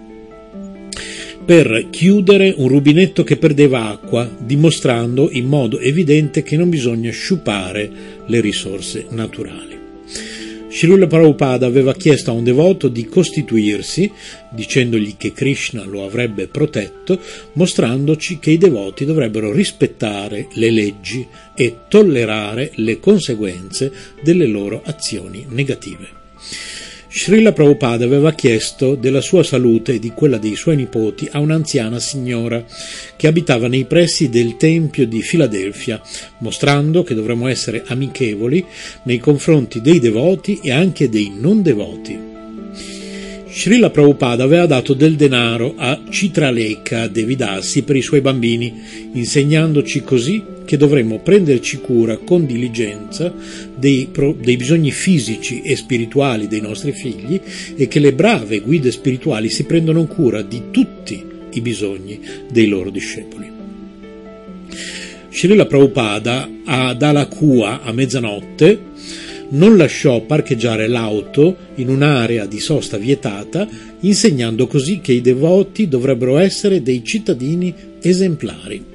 per 1.44 1.88
chiudere 1.90 2.54
un 2.56 2.68
rubinetto 2.68 3.24
che 3.24 3.36
perdeva 3.36 3.88
acqua, 3.90 4.30
dimostrando 4.38 5.28
in 5.30 5.46
modo 5.46 5.80
evidente 5.80 6.42
che 6.42 6.56
non 6.56 6.70
bisogna 6.70 7.10
sciupare 7.10 7.90
le 8.24 8.40
risorse 8.40 9.06
naturali. 9.10 9.83
Srila 10.74 11.06
Prabhupada 11.06 11.66
aveva 11.66 11.94
chiesto 11.94 12.32
a 12.32 12.34
un 12.34 12.42
devoto 12.42 12.88
di 12.88 13.06
costituirsi, 13.06 14.10
dicendogli 14.50 15.14
che 15.16 15.32
Krishna 15.32 15.84
lo 15.84 16.04
avrebbe 16.04 16.48
protetto, 16.48 17.20
mostrandoci 17.52 18.40
che 18.40 18.50
i 18.50 18.58
devoti 18.58 19.04
dovrebbero 19.04 19.52
rispettare 19.52 20.48
le 20.54 20.70
leggi 20.72 21.24
e 21.54 21.76
tollerare 21.86 22.72
le 22.74 22.98
conseguenze 22.98 23.92
delle 24.20 24.46
loro 24.46 24.82
azioni 24.84 25.46
negative. 25.48 26.08
Srila 27.16 27.52
Prabhupada 27.52 28.04
aveva 28.04 28.32
chiesto 28.32 28.96
della 28.96 29.20
sua 29.20 29.44
salute 29.44 29.94
e 29.94 29.98
di 30.00 30.10
quella 30.10 30.36
dei 30.36 30.56
suoi 30.56 30.74
nipoti 30.74 31.28
a 31.30 31.38
un'anziana 31.38 32.00
signora 32.00 32.64
che 33.14 33.28
abitava 33.28 33.68
nei 33.68 33.84
pressi 33.84 34.28
del 34.28 34.56
Tempio 34.56 35.06
di 35.06 35.22
Filadelfia, 35.22 36.02
mostrando 36.38 37.04
che 37.04 37.14
dovremmo 37.14 37.46
essere 37.46 37.84
amichevoli 37.86 38.66
nei 39.04 39.18
confronti 39.18 39.80
dei 39.80 40.00
devoti 40.00 40.58
e 40.60 40.72
anche 40.72 41.08
dei 41.08 41.32
non 41.38 41.62
devoti. 41.62 42.33
Srila 43.56 43.88
Prabhupada 43.88 44.42
aveva 44.42 44.66
dato 44.66 44.94
del 44.94 45.14
denaro 45.14 45.74
a 45.76 46.02
Citralekha 46.10 47.06
Devidasi 47.06 47.84
per 47.84 47.94
i 47.94 48.02
suoi 48.02 48.20
bambini, 48.20 48.74
insegnandoci 49.12 50.02
così 50.02 50.42
che 50.64 50.76
dovremmo 50.76 51.20
prenderci 51.20 51.78
cura 51.78 52.16
con 52.16 52.46
diligenza 52.46 53.32
dei, 53.76 54.10
dei, 54.40 54.56
bisogni 54.56 54.90
fisici 54.90 55.62
e 55.62 55.76
spirituali 55.76 56.48
dei 56.48 56.60
nostri 56.60 56.90
figli 56.90 57.40
e 57.76 57.86
che 57.86 58.00
le 58.00 58.12
brave 58.12 58.58
guide 58.58 58.90
spirituali 58.90 59.48
si 59.48 59.62
prendono 59.62 60.04
cura 60.06 60.42
di 60.42 60.64
tutti 60.72 61.24
i 61.52 61.60
bisogni 61.60 62.20
dei 62.50 62.66
loro 62.66 62.90
discepoli. 62.90 63.52
Srila 65.30 65.66
Prabhupada 65.66 66.50
ad 66.64 67.00
Alakua 67.00 67.82
a 67.82 67.92
mezzanotte 67.92 68.82
non 69.54 69.76
lasciò 69.76 70.20
parcheggiare 70.20 70.86
l'auto 70.86 71.56
in 71.76 71.88
un'area 71.88 72.46
di 72.46 72.60
sosta 72.60 72.96
vietata, 72.96 73.66
insegnando 74.00 74.66
così 74.66 75.00
che 75.00 75.12
i 75.12 75.20
devoti 75.20 75.88
dovrebbero 75.88 76.38
essere 76.38 76.82
dei 76.82 77.02
cittadini 77.04 77.74
esemplari. 78.00 78.92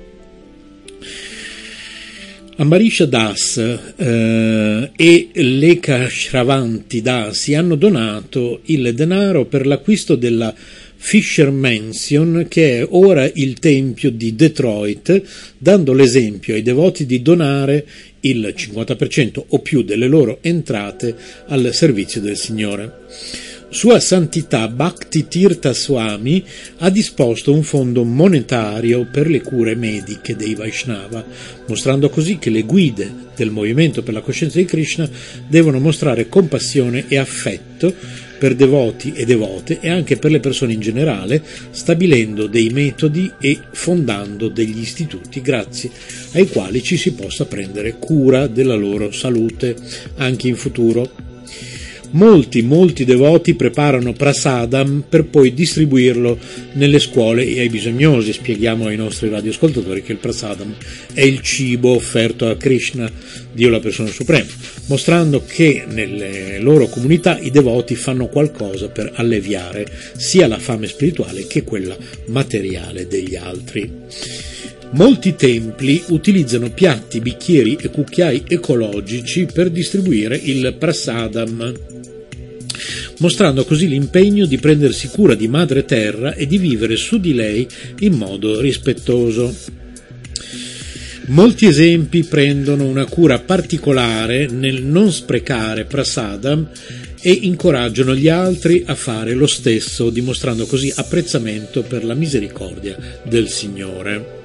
Ambarisha 2.57 3.05
Das 3.05 3.57
eh, 3.95 4.91
e 4.93 5.29
Leka 5.33 6.09
Shravanti 6.09 7.01
Dasi 7.01 7.53
hanno 7.55 7.75
donato 7.75 8.59
il 8.65 8.93
denaro 8.93 9.45
per 9.45 9.65
l'acquisto 9.65 10.15
della 10.15 10.53
Fisher 11.01 11.49
Mansion, 11.49 12.45
che 12.49 12.79
è 12.79 12.87
ora 12.89 13.27
il 13.33 13.57
tempio 13.57 14.11
di 14.11 14.35
Detroit, 14.35 15.23
dando 15.57 15.93
l'esempio 15.93 16.53
ai 16.53 16.61
devoti 16.61 17.05
di 17.05 17.21
donare 17.21 17.85
il 18.19 18.53
50% 18.55 19.43
o 19.47 19.59
più 19.59 19.81
delle 19.81 20.07
loro 20.07 20.39
entrate 20.41 21.15
al 21.47 21.73
servizio 21.73 22.19
del 22.19 22.37
Signore. 22.37 22.97
Sua 23.69 23.99
Santità 23.99 24.67
Bhakti 24.67 25.27
Tirtha 25.27 25.73
Swami 25.73 26.43
ha 26.79 26.89
disposto 26.89 27.53
un 27.53 27.63
fondo 27.63 28.03
monetario 28.03 29.07
per 29.09 29.29
le 29.29 29.41
cure 29.41 29.75
mediche 29.75 30.35
dei 30.35 30.53
Vaishnava, 30.53 31.23
mostrando 31.67 32.09
così 32.09 32.37
che 32.37 32.49
le 32.49 32.63
guide 32.63 33.09
del 33.35 33.51
movimento 33.51 34.03
per 34.03 34.15
la 34.15 34.21
coscienza 34.21 34.57
di 34.57 34.65
Krishna 34.65 35.09
devono 35.47 35.79
mostrare 35.79 36.27
compassione 36.27 37.05
e 37.07 37.17
affetto 37.17 37.93
per 38.39 38.55
devoti 38.55 39.13
e 39.13 39.25
devote 39.25 39.79
e 39.79 39.89
anche 39.89 40.17
per 40.17 40.31
le 40.31 40.39
persone 40.39 40.73
in 40.73 40.79
generale, 40.79 41.43
stabilendo 41.69 42.47
dei 42.47 42.69
metodi 42.69 43.31
e 43.39 43.59
fondando 43.71 44.47
degli 44.47 44.79
istituti 44.79 45.41
grazie 45.41 45.91
ai 46.33 46.47
quali 46.47 46.81
ci 46.81 46.97
si 46.97 47.13
possa 47.13 47.45
prendere 47.45 47.97
cura 47.99 48.47
della 48.47 48.75
loro 48.75 49.11
salute 49.11 49.75
anche 50.15 50.47
in 50.47 50.55
futuro. 50.55 51.28
Molti, 52.11 52.63
molti 52.63 53.05
devoti 53.05 53.53
preparano 53.53 54.13
prasadam 54.13 55.03
per 55.07 55.25
poi 55.25 55.53
distribuirlo 55.53 56.39
nelle 56.73 56.97
scuole 56.97 57.45
e 57.45 57.59
ai 57.59 57.69
bisognosi. 57.69 58.33
Spieghiamo 58.33 58.87
ai 58.87 58.95
nostri 58.95 59.29
radioascoltatori 59.29 60.01
che 60.01 60.13
il 60.13 60.17
prasadam 60.17 60.73
è 61.13 61.21
il 61.21 61.41
cibo 61.41 61.93
offerto 61.93 62.47
a 62.47 62.57
Krishna, 62.57 63.11
Dio 63.53 63.69
la 63.69 63.79
persona 63.79 64.09
suprema, 64.09 64.49
mostrando 64.87 65.43
che 65.45 65.83
nelle 65.87 66.57
loro 66.59 66.87
comunità 66.87 67.37
i 67.37 67.51
devoti 67.51 67.93
fanno 67.95 68.27
qualcosa 68.27 68.89
per 68.89 69.11
alleviare 69.13 69.85
sia 70.17 70.47
la 70.47 70.57
fame 70.57 70.87
spirituale 70.87 71.45
che 71.45 71.63
quella 71.63 71.95
materiale 72.27 73.07
degli 73.07 73.35
altri. 73.35 73.91
Molti 74.91 75.35
templi 75.35 76.01
utilizzano 76.07 76.71
piatti, 76.71 77.19
bicchieri 77.19 77.77
e 77.79 77.89
cucchiai 77.91 78.45
ecologici 78.47 79.45
per 79.45 79.69
distribuire 79.69 80.35
il 80.35 80.75
prasadam 80.79 81.98
mostrando 83.19 83.63
così 83.63 83.87
l'impegno 83.87 84.45
di 84.45 84.57
prendersi 84.57 85.07
cura 85.07 85.35
di 85.35 85.47
madre 85.47 85.85
terra 85.85 86.33
e 86.33 86.45
di 86.45 86.57
vivere 86.57 86.95
su 86.95 87.19
di 87.19 87.33
lei 87.33 87.67
in 87.99 88.13
modo 88.13 88.59
rispettoso. 88.59 89.53
Molti 91.27 91.67
esempi 91.67 92.23
prendono 92.23 92.85
una 92.85 93.05
cura 93.05 93.39
particolare 93.39 94.47
nel 94.47 94.81
non 94.83 95.11
sprecare 95.11 95.85
prasadam 95.85 96.67
e 97.21 97.31
incoraggiano 97.31 98.15
gli 98.15 98.29
altri 98.29 98.83
a 98.87 98.95
fare 98.95 99.33
lo 99.33 99.45
stesso, 99.45 100.09
dimostrando 100.09 100.65
così 100.65 100.91
apprezzamento 100.95 101.83
per 101.83 102.03
la 102.03 102.15
misericordia 102.15 102.97
del 103.23 103.49
Signore. 103.49 104.37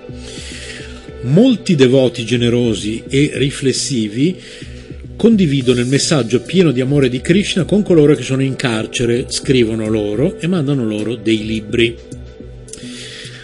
Molti 1.23 1.75
devoti 1.75 2.25
generosi 2.27 3.05
e 3.09 3.31
riflessivi 3.35 4.39
condividono 5.17 5.81
il 5.81 5.87
messaggio 5.87 6.41
pieno 6.41 6.71
di 6.71 6.81
amore 6.81 7.09
di 7.09 7.21
Krishna 7.21 7.65
con 7.65 7.83
coloro 7.83 8.15
che 8.15 8.23
sono 8.23 8.43
in 8.43 8.57
carcere, 8.57 9.27
scrivono 9.29 9.89
loro 9.89 10.39
e 10.39 10.47
mandano 10.47 10.85
loro 10.85 11.15
dei 11.15 11.45
libri. 11.45 11.97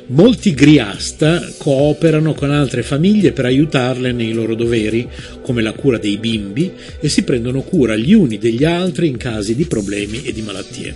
Molti 0.07 0.55
griasta 0.55 1.49
cooperano 1.57 2.35
con 2.35 2.51
altre 2.51 2.83
famiglie 2.83 3.31
per 3.31 3.45
aiutarle 3.45 4.11
nei 4.11 4.33
loro 4.33 4.57
doveri, 4.57 5.09
come 5.41 5.63
la 5.63 5.73
cura 5.73 5.99
dei 5.99 6.17
bimbi, 6.19 6.73
e 6.99 7.09
si 7.09 7.23
prendono 7.23 7.63
cura 7.63 7.95
gli 7.95 8.13
uni 8.13 8.37
degli 8.37 8.65
altri 8.65 9.07
in 9.07 9.17
casi 9.17 9.55
di 9.55 9.67
problemi 9.67 10.25
e 10.25 10.33
di 10.33 10.43
malattie. 10.43 10.95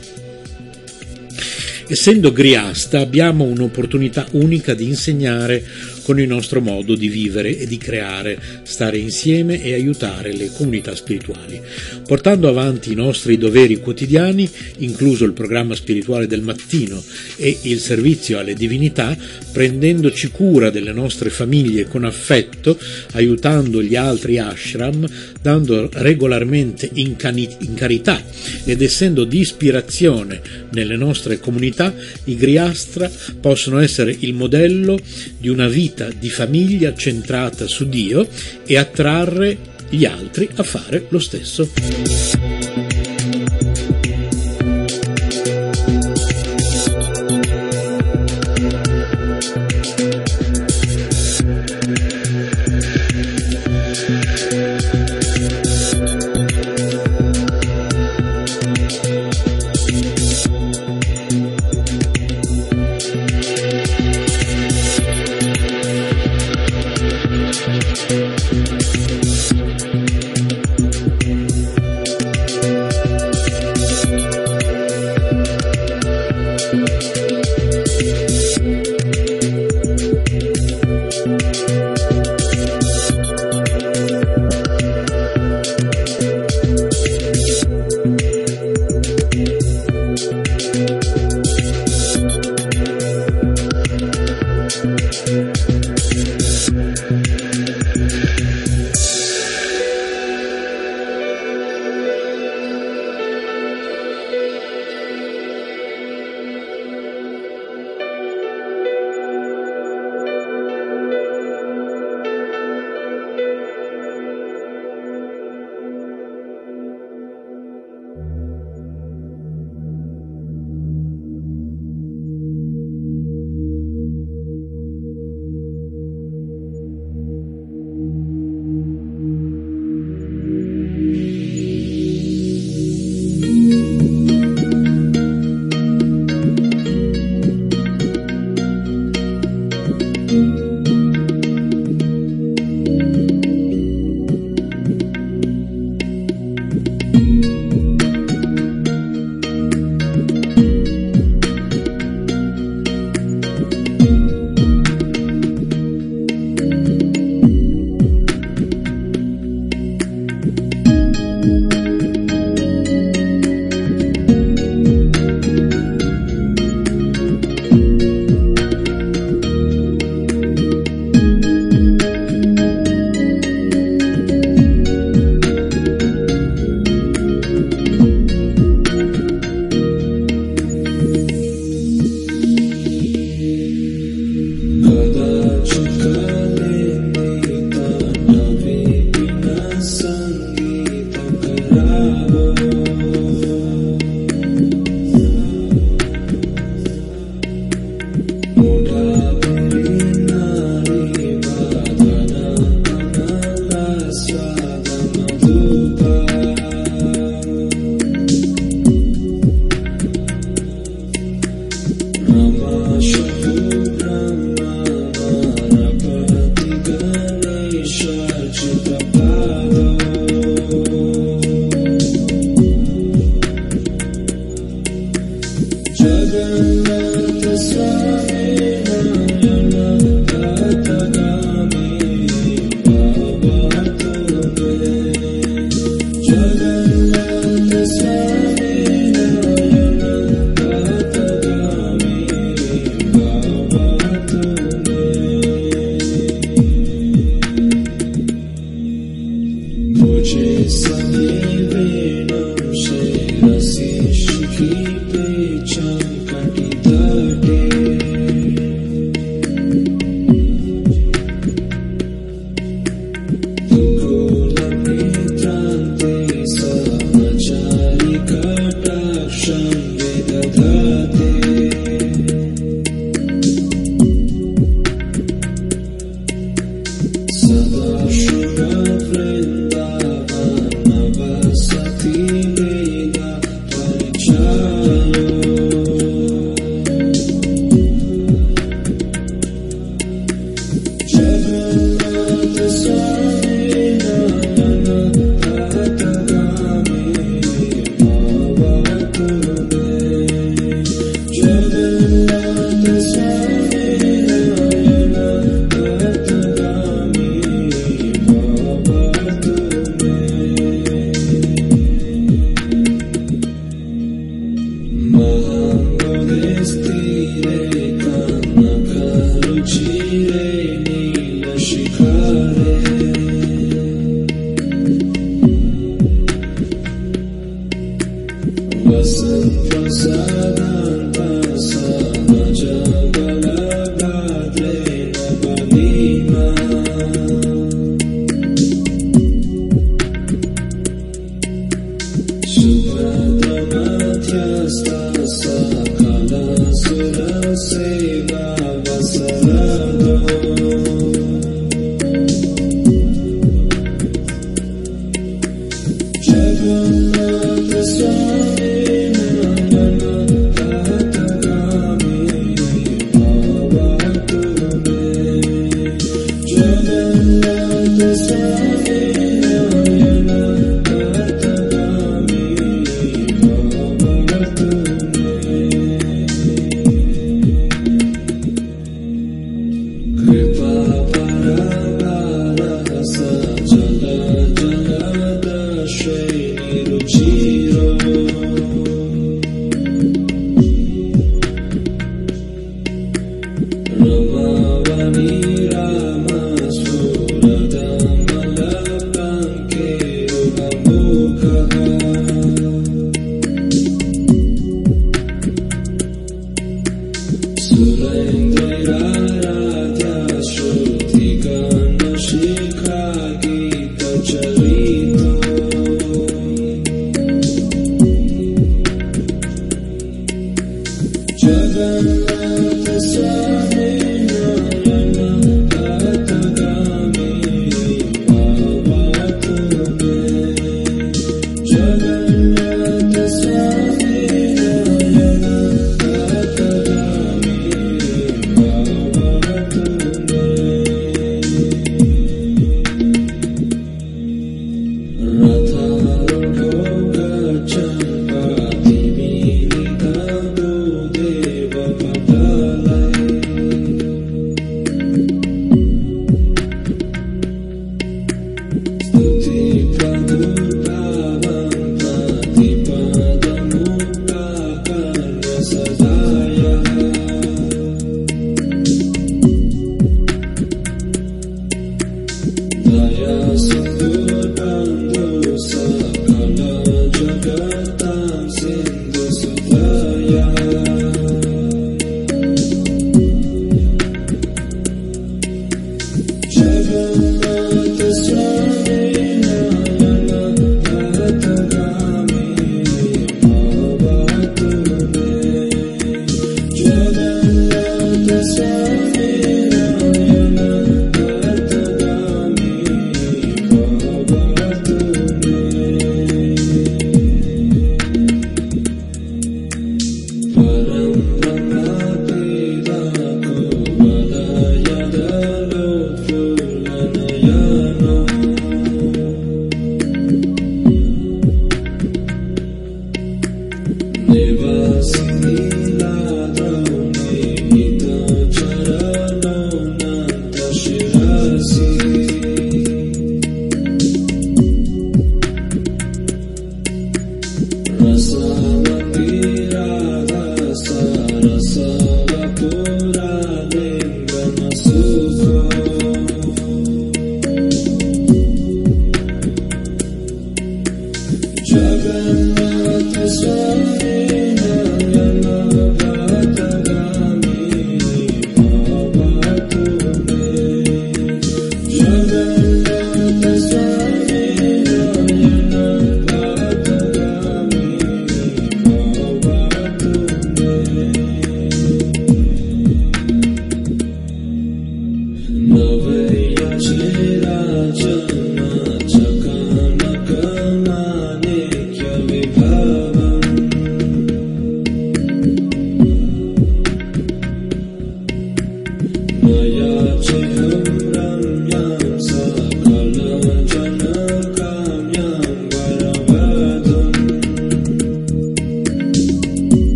Essendo 1.86 2.32
griasta 2.32 2.98
abbiamo 2.98 3.44
un'opportunità 3.44 4.26
unica 4.32 4.74
di 4.74 4.86
insegnare 4.86 5.62
con 6.04 6.20
il 6.20 6.28
nostro 6.28 6.60
modo 6.60 6.94
di 6.94 7.08
vivere 7.08 7.58
e 7.58 7.66
di 7.66 7.78
creare, 7.78 8.38
stare 8.62 8.98
insieme 8.98 9.62
e 9.62 9.72
aiutare 9.72 10.36
le 10.36 10.50
comunità 10.52 10.94
spirituali, 10.94 11.60
portando 12.06 12.46
avanti 12.48 12.92
i 12.92 12.94
nostri 12.94 13.38
doveri 13.38 13.80
quotidiani, 13.80 14.48
incluso 14.78 15.24
il 15.24 15.32
programma 15.32 15.74
spirituale 15.74 16.26
del 16.26 16.42
mattino 16.42 17.02
e 17.36 17.58
il 17.62 17.80
servizio 17.80 18.38
alle 18.38 18.52
divinità, 18.52 19.16
prendendoci 19.50 20.28
cura 20.28 20.68
delle 20.68 20.92
nostre 20.92 21.30
famiglie 21.30 21.86
con 21.88 22.04
affetto, 22.04 22.78
aiutando 23.12 23.82
gli 23.82 23.96
altri 23.96 24.38
ashram, 24.38 25.08
dando 25.40 25.88
regolarmente 25.90 26.90
incarità 26.92 28.22
ed 28.64 28.82
essendo 28.82 29.24
di 29.24 29.38
ispirazione 29.38 30.40
nelle 30.72 30.96
nostre 30.96 31.40
comunità, 31.40 31.94
i 32.24 32.36
Griastra 32.36 33.10
possono 33.40 33.78
essere 33.78 34.14
il 34.20 34.34
modello 34.34 34.98
di 35.38 35.48
una 35.48 35.68
vita 35.68 35.93
vita 35.94 36.08
di 36.10 36.28
famiglia 36.28 36.92
centrata 36.92 37.68
su 37.68 37.88
Dio 37.88 38.26
e 38.66 38.76
attrarre 38.76 39.56
gli 39.88 40.04
altri 40.04 40.48
a 40.56 40.64
fare 40.64 41.06
lo 41.08 41.20
stesso. 41.20 42.73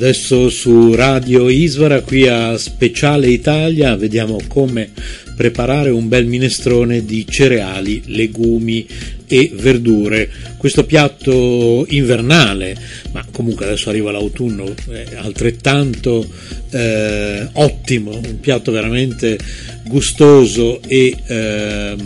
Adesso 0.00 0.48
su 0.48 0.94
Radio 0.94 1.50
Isvara 1.50 2.00
qui 2.00 2.26
a 2.26 2.56
Speciale 2.56 3.28
Italia 3.28 3.94
vediamo 3.96 4.38
come 4.48 4.88
preparare 5.36 5.90
un 5.90 6.08
bel 6.08 6.24
minestrone 6.24 7.04
di 7.04 7.26
cereali, 7.28 8.04
legumi 8.06 8.86
e 9.26 9.50
verdure. 9.52 10.30
Questo 10.56 10.86
piatto 10.86 11.84
invernale, 11.90 12.74
ma 13.12 13.26
comunque 13.30 13.66
adesso 13.66 13.90
arriva 13.90 14.10
l'autunno, 14.10 14.74
è 14.88 15.16
altrettanto 15.16 16.26
eh, 16.70 17.46
ottimo, 17.52 18.12
un 18.24 18.40
piatto 18.40 18.72
veramente 18.72 19.38
gustoso 19.84 20.80
e 20.80 21.14
eh, 21.26 21.96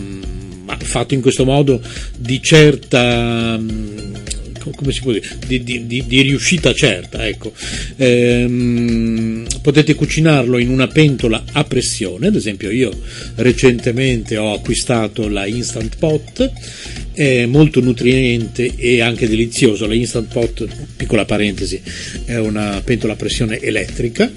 fatto 0.79 1.13
in 1.13 1.21
questo 1.21 1.45
modo 1.45 1.81
di 2.17 2.41
certa 2.41 3.57
come 4.75 4.91
si 4.91 5.01
può 5.01 5.11
dire, 5.11 5.27
di, 5.47 5.63
di, 5.63 5.85
di, 5.87 6.03
di 6.05 6.21
riuscita 6.21 6.73
certa. 6.73 7.25
Ecco. 7.27 7.53
Ehm, 7.97 9.47
potete 9.61 9.95
cucinarlo 9.95 10.57
in 10.57 10.69
una 10.69 10.87
pentola 10.87 11.43
a 11.51 11.63
pressione, 11.63 12.27
ad 12.27 12.35
esempio 12.35 12.69
io 12.69 12.91
recentemente 13.35 14.37
ho 14.37 14.53
acquistato 14.53 15.27
la 15.27 15.45
Instant 15.45 15.97
Pot, 15.97 16.51
è 17.13 17.45
molto 17.45 17.79
nutriente 17.79 18.73
e 18.75 19.01
anche 19.01 19.27
delizioso. 19.27 19.87
La 19.87 19.93
Instant 19.93 20.31
Pot, 20.31 20.67
piccola 20.95 21.25
parentesi, 21.25 21.81
è 22.25 22.37
una 22.37 22.81
pentola 22.83 23.13
a 23.13 23.15
pressione 23.15 23.59
elettrica, 23.59 24.31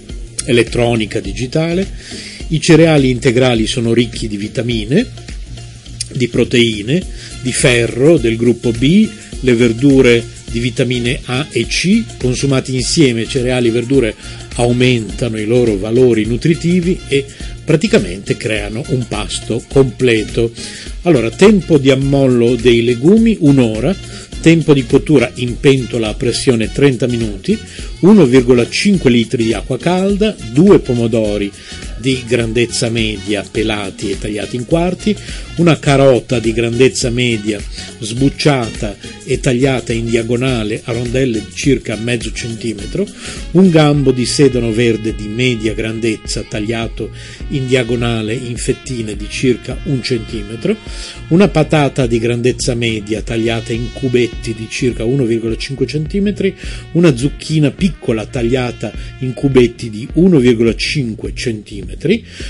elettronica, 0.46 1.20
digitale. 1.20 1.86
I 2.48 2.60
cereali 2.60 3.10
integrali 3.10 3.66
sono 3.66 3.92
ricchi 3.92 4.28
di 4.28 4.36
vitamine, 4.36 5.06
di 6.12 6.28
proteine, 6.28 7.04
di 7.42 7.52
ferro 7.52 8.18
del 8.18 8.36
gruppo 8.36 8.70
B, 8.70 9.08
le 9.40 9.54
verdure 9.54 10.24
di 10.50 10.60
vitamine 10.60 11.20
A 11.24 11.46
e 11.50 11.66
C, 11.66 12.02
consumati 12.18 12.74
insieme 12.74 13.26
cereali 13.26 13.68
e 13.68 13.72
verdure 13.72 14.14
aumentano 14.56 15.38
i 15.38 15.44
loro 15.44 15.76
valori 15.76 16.24
nutritivi 16.24 16.98
e 17.08 17.24
praticamente 17.64 18.36
creano 18.36 18.82
un 18.88 19.06
pasto 19.06 19.62
completo. 19.68 20.50
Allora, 21.02 21.30
tempo 21.30 21.78
di 21.78 21.90
ammollo 21.90 22.56
dei 22.56 22.82
legumi 22.82 23.36
un'ora, 23.40 23.94
tempo 24.40 24.72
di 24.72 24.86
cottura 24.86 25.30
in 25.34 25.60
pentola 25.60 26.08
a 26.08 26.14
pressione 26.14 26.72
30 26.72 27.06
minuti, 27.06 27.58
1,5 28.00 29.08
litri 29.08 29.44
di 29.44 29.52
acqua 29.52 29.78
calda, 29.78 30.34
2 30.52 30.78
pomodori 30.80 31.52
di 32.00 32.22
grandezza 32.26 32.88
media 32.88 33.44
pelati 33.48 34.10
e 34.10 34.18
tagliati 34.18 34.56
in 34.56 34.66
quarti, 34.66 35.16
una 35.56 35.78
carota 35.78 36.38
di 36.38 36.52
grandezza 36.52 37.10
media 37.10 37.60
sbucciata 37.98 38.96
e 39.24 39.40
tagliata 39.40 39.92
in 39.92 40.06
diagonale 40.06 40.80
a 40.84 40.92
rondelle 40.92 41.40
di 41.40 41.52
circa 41.52 41.96
mezzo 41.96 42.32
centimetro, 42.32 43.06
un 43.52 43.70
gambo 43.70 44.12
di 44.12 44.24
sedano 44.24 44.72
verde 44.72 45.14
di 45.14 45.26
media 45.28 45.74
grandezza 45.74 46.42
tagliato 46.42 47.10
in 47.48 47.66
diagonale 47.66 48.34
in 48.34 48.56
fettine 48.56 49.16
di 49.16 49.26
circa 49.28 49.76
un 49.84 50.02
centimetro, 50.02 50.76
una 51.28 51.48
patata 51.48 52.06
di 52.06 52.18
grandezza 52.18 52.74
media 52.74 53.22
tagliata 53.22 53.72
in 53.72 53.92
cubetti 53.92 54.54
di 54.54 54.66
circa 54.70 55.04
1,5 55.04 55.84
cm, 55.84 56.54
una 56.92 57.14
zucchina 57.16 57.70
piccola 57.70 58.26
tagliata 58.26 58.92
in 59.18 59.34
cubetti 59.34 59.90
di 59.90 60.08
1,5 60.14 61.32
cm, 61.32 61.87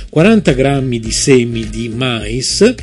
40 0.09 0.55
g 0.55 0.99
di 0.99 1.11
semi 1.13 1.69
di 1.69 1.89
mais, 1.89 2.75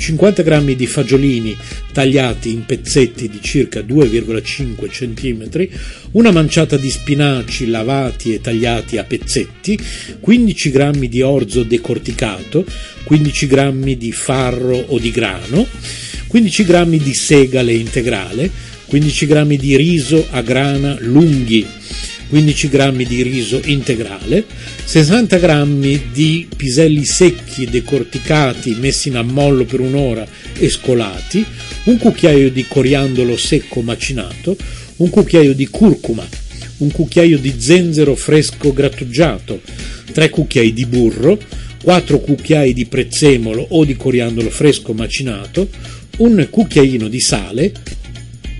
50 0.00 0.42
g 0.42 0.74
di 0.74 0.86
fagiolini 0.86 1.54
tagliati 1.92 2.50
in 2.50 2.64
pezzetti 2.64 3.28
di 3.28 3.38
circa 3.42 3.80
2,5 3.80 4.88
cm, 4.88 5.68
una 6.12 6.30
manciata 6.30 6.76
di 6.76 6.90
spinaci 6.90 7.68
lavati 7.68 8.32
e 8.32 8.40
tagliati 8.40 8.96
a 8.96 9.04
pezzetti, 9.04 9.78
15 10.18 10.70
g 10.70 11.08
di 11.08 11.20
orzo 11.20 11.62
decorticato, 11.64 12.64
15 13.04 13.46
g 13.46 13.96
di 13.96 14.12
farro 14.12 14.76
o 14.76 14.98
di 14.98 15.10
grano, 15.10 15.66
15 16.26 16.64
g 16.64 16.84
di 17.02 17.14
segale 17.14 17.74
integrale, 17.74 18.50
15 18.86 19.26
g 19.26 19.56
di 19.56 19.76
riso 19.76 20.26
a 20.30 20.40
grana 20.40 20.96
lunghi 20.98 21.64
15 22.30 22.68
g 22.68 23.06
di 23.06 23.22
riso 23.22 23.60
integrale, 23.64 24.44
60 24.84 25.38
g 25.38 26.00
di 26.12 26.48
piselli 26.56 27.04
secchi 27.04 27.66
decorticati 27.66 28.76
messi 28.78 29.08
in 29.08 29.16
ammollo 29.16 29.64
per 29.64 29.80
un'ora 29.80 30.24
e 30.56 30.68
scolati, 30.68 31.44
un 31.84 31.98
cucchiaio 31.98 32.52
di 32.52 32.64
coriandolo 32.68 33.36
secco 33.36 33.82
macinato, 33.82 34.56
un 34.98 35.10
cucchiaio 35.10 35.54
di 35.54 35.66
curcuma, 35.66 36.26
un 36.78 36.92
cucchiaio 36.92 37.36
di 37.36 37.54
zenzero 37.58 38.14
fresco 38.14 38.72
grattugiato, 38.72 39.60
3 40.12 40.30
cucchiai 40.30 40.72
di 40.72 40.86
burro, 40.86 41.36
4 41.82 42.20
cucchiai 42.20 42.72
di 42.72 42.86
prezzemolo 42.86 43.66
o 43.70 43.84
di 43.84 43.96
coriandolo 43.96 44.50
fresco 44.50 44.92
macinato, 44.92 45.68
un 46.18 46.46
cucchiaino 46.48 47.08
di 47.08 47.20
sale, 47.20 47.72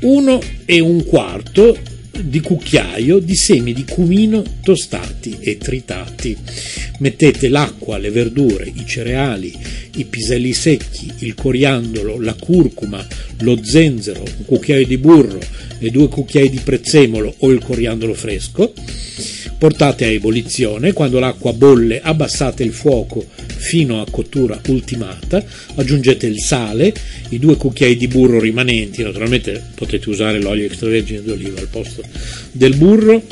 1 0.01 0.41
e 0.65 0.81
un 0.81 1.05
quarto 1.05 1.77
di 2.23 2.41
cucchiaio 2.41 3.19
di 3.19 3.35
semi 3.35 3.73
di 3.73 3.85
cumino 3.85 4.43
tostati 4.63 5.39
e 5.41 5.59
tritati. 5.59 6.37
Mettete 6.99 7.49
l'acqua, 7.49 7.99
le 7.99 8.11
verdure, 8.11 8.71
i 8.73 8.85
cereali, 8.87 9.53
i 9.97 10.05
piselli 10.05 10.53
secchi, 10.53 11.11
il 11.19 11.35
coriandolo, 11.35 12.21
la 12.21 12.35
curcuma, 12.35 13.05
lo 13.41 13.63
zenzero, 13.63 14.23
un 14.23 14.45
cucchiaio 14.45 14.87
di 14.87 14.99
burro 14.99 15.41
e 15.79 15.91
due 15.91 16.09
cucchiai 16.09 16.51
di 16.51 16.61
prezzemolo 16.63 17.35
o 17.39 17.51
il 17.51 17.61
coriandolo 17.61 18.15
fresco. 18.15 18.73
Portate 19.61 20.07
a 20.07 20.09
ebollizione, 20.09 20.95
quando 20.95 21.19
l'acqua 21.19 21.53
bolle 21.53 22.01
abbassate 22.01 22.63
il 22.63 22.73
fuoco 22.73 23.27
fino 23.59 24.01
a 24.01 24.07
cottura 24.11 24.59
ultimata, 24.69 25.45
aggiungete 25.75 26.27
il 26.27 26.41
sale, 26.41 26.95
i 27.29 27.39
due 27.39 27.57
cucchiai 27.57 27.95
di 27.95 28.09
burro 28.09 28.41
rimanenti, 28.41 29.03
naturalmente 29.03 29.63
potete 29.75 30.09
usare 30.09 30.41
l'olio 30.41 30.65
extravergine 30.65 31.23
d'oliva 31.23 31.61
al 31.61 31.69
posto 31.69 32.03
del 32.53 32.75
burro 32.77 33.23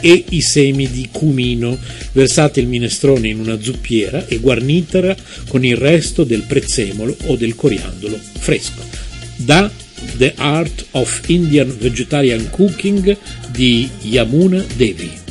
e 0.00 0.24
i 0.28 0.40
semi 0.42 0.88
di 0.88 1.08
cumino. 1.10 1.76
Versate 2.12 2.60
il 2.60 2.68
minestrone 2.68 3.26
in 3.26 3.40
una 3.40 3.60
zuppiera 3.60 4.28
e 4.28 4.38
guarnitela 4.38 5.16
con 5.48 5.64
il 5.64 5.76
resto 5.76 6.22
del 6.22 6.42
prezzemolo 6.42 7.16
o 7.24 7.34
del 7.34 7.56
coriandolo 7.56 8.16
fresco. 8.38 8.80
Da 9.34 9.68
The 10.18 10.34
Art 10.36 10.86
of 10.92 11.22
Indian 11.26 11.76
Vegetarian 11.76 12.48
Cooking 12.48 13.16
di 13.50 13.88
Yamuna 14.02 14.64
Devi. 14.76 15.21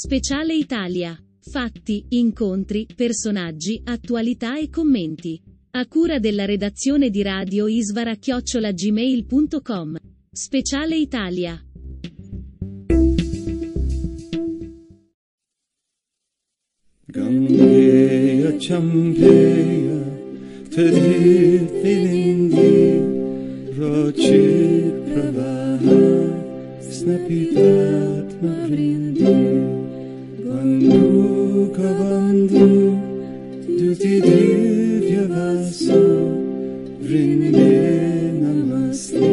Speciale 0.00 0.54
Italia. 0.54 1.20
Fatti, 1.40 2.06
incontri, 2.10 2.86
personaggi, 2.94 3.80
attualità 3.82 4.56
e 4.56 4.70
commenti. 4.70 5.42
A 5.72 5.88
cura 5.88 6.20
della 6.20 6.44
redazione 6.44 7.10
di 7.10 7.20
Radio 7.20 7.66
Isvara 7.66 8.14
chiocciolagmail.com. 8.14 9.96
Speciale 10.30 10.96
Italia. 10.96 11.60
Gangeya 17.06 18.54
Champeya 18.56 20.00
Tadhivindi 20.70 22.12
Rochit 23.76 24.92
Pravaha 25.10 26.78
Snapitatma 26.88 28.66
Vrindi 28.68 29.57
bandu 30.78 31.72
kabandu 31.74 32.94
duti 33.78 34.20
divya 34.22 35.24
vasu 35.32 36.02
vrinne 37.02 37.66
namaste 38.40 39.30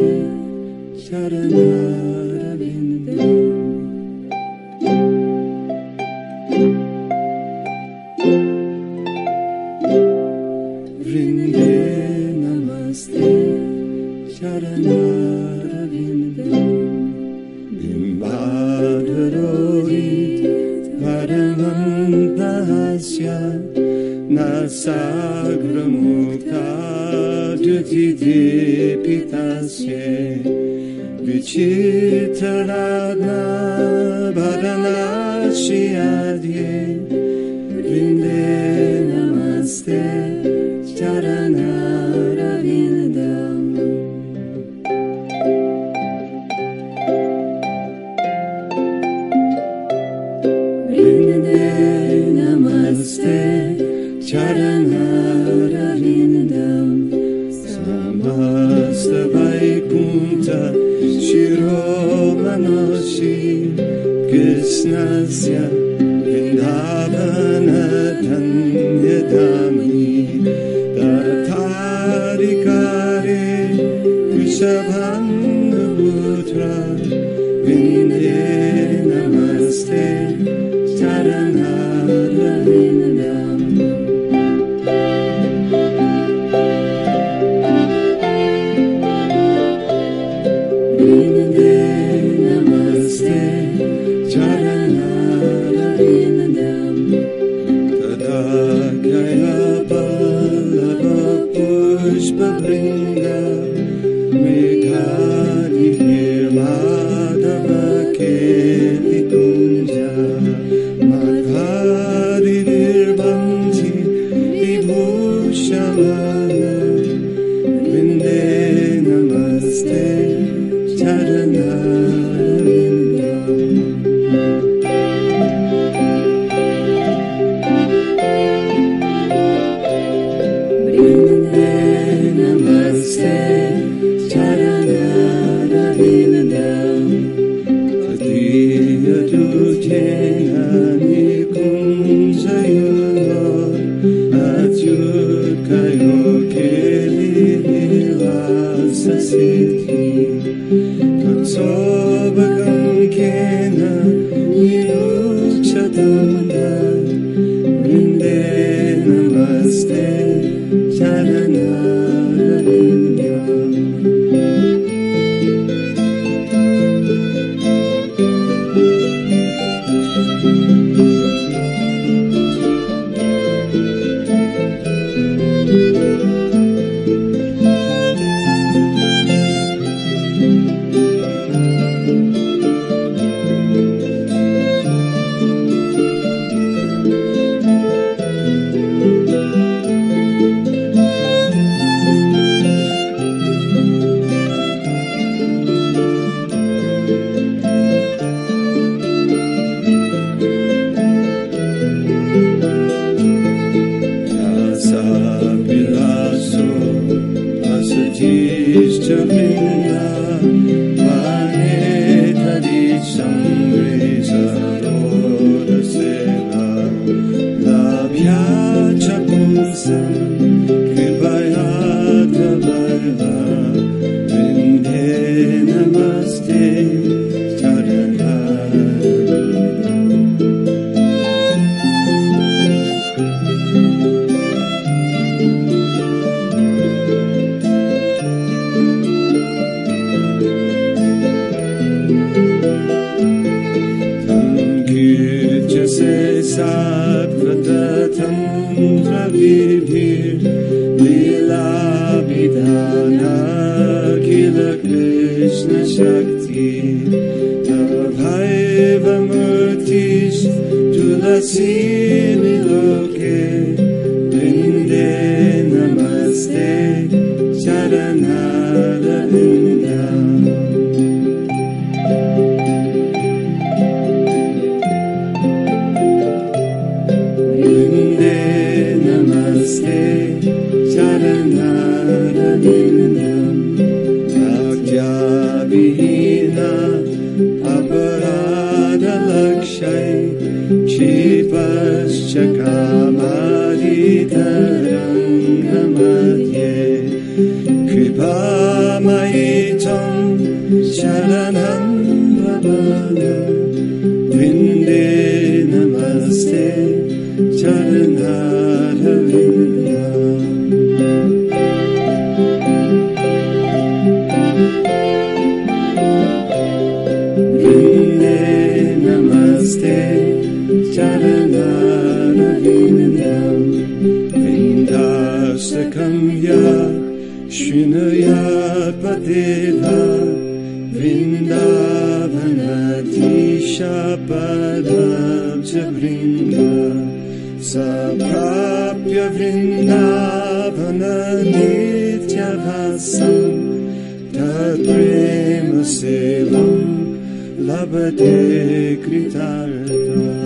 Saprapya 337.65 339.27
Vrindavana 339.33 341.17
Nitya 341.41 342.51
Vasam 342.63 344.29
Tatrema 344.31 345.83
Sevam 345.83 347.17
Labate 347.65 349.01
Kritartha 349.01 350.45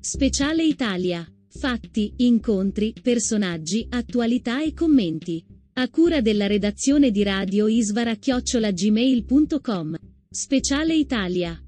Speciale 0.00 0.64
Italia. 0.64 1.26
Fatti, 1.48 2.14
incontri, 2.18 2.94
personaggi, 3.02 3.86
attualità 3.90 4.62
e 4.62 4.72
commenti. 4.72 5.59
A 5.80 5.88
cura 5.88 6.20
della 6.20 6.46
redazione 6.46 7.10
di 7.10 7.22
Radio 7.22 7.66
Isvara 7.66 8.14
chiocciolagmail.com. 8.14 9.96
Speciale 10.28 10.94
Italia. 10.94 11.58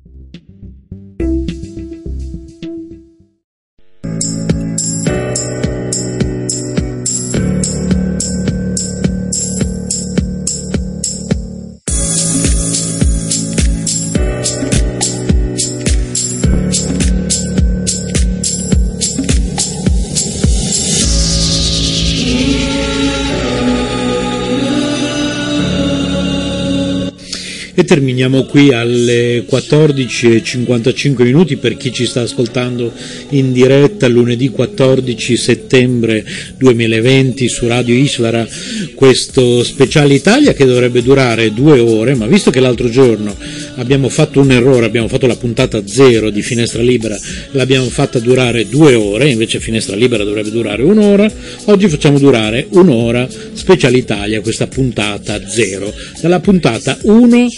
E 27.82 27.84
terminiamo 27.84 28.44
qui 28.44 28.72
alle 28.72 29.44
14.55 29.44 31.24
minuti 31.24 31.56
per 31.56 31.76
chi 31.76 31.92
ci 31.92 32.06
sta 32.06 32.20
ascoltando 32.20 32.92
in 33.30 33.52
diretta 33.52 34.06
lunedì 34.06 34.50
14 34.50 35.36
settembre 35.36 36.24
2020 36.58 37.48
su 37.48 37.66
Radio 37.66 37.96
Isvara 37.96 38.46
questo 38.94 39.64
speciale 39.64 40.14
Italia 40.14 40.52
che 40.52 40.64
dovrebbe 40.64 41.02
durare 41.02 41.52
due 41.52 41.80
ore, 41.80 42.14
ma 42.14 42.26
visto 42.26 42.52
che 42.52 42.60
l'altro 42.60 42.88
giorno 42.88 43.34
abbiamo 43.82 44.08
fatto 44.08 44.40
un 44.40 44.50
errore, 44.50 44.86
abbiamo 44.86 45.08
fatto 45.08 45.26
la 45.26 45.36
puntata 45.36 45.86
zero 45.86 46.30
di 46.30 46.40
Finestra 46.40 46.80
Libera, 46.80 47.18
l'abbiamo 47.50 47.88
fatta 47.88 48.18
durare 48.18 48.68
due 48.68 48.94
ore, 48.94 49.28
invece 49.28 49.60
Finestra 49.60 49.96
Libera 49.96 50.24
dovrebbe 50.24 50.50
durare 50.50 50.82
un'ora, 50.82 51.30
oggi 51.66 51.88
facciamo 51.88 52.18
durare 52.18 52.66
un'ora 52.70 53.28
Speciale 53.52 53.98
Italia, 53.98 54.40
questa 54.40 54.66
puntata 54.68 55.46
zero. 55.48 55.92
Dalla 56.20 56.40
puntata 56.40 56.96
1 57.02 57.48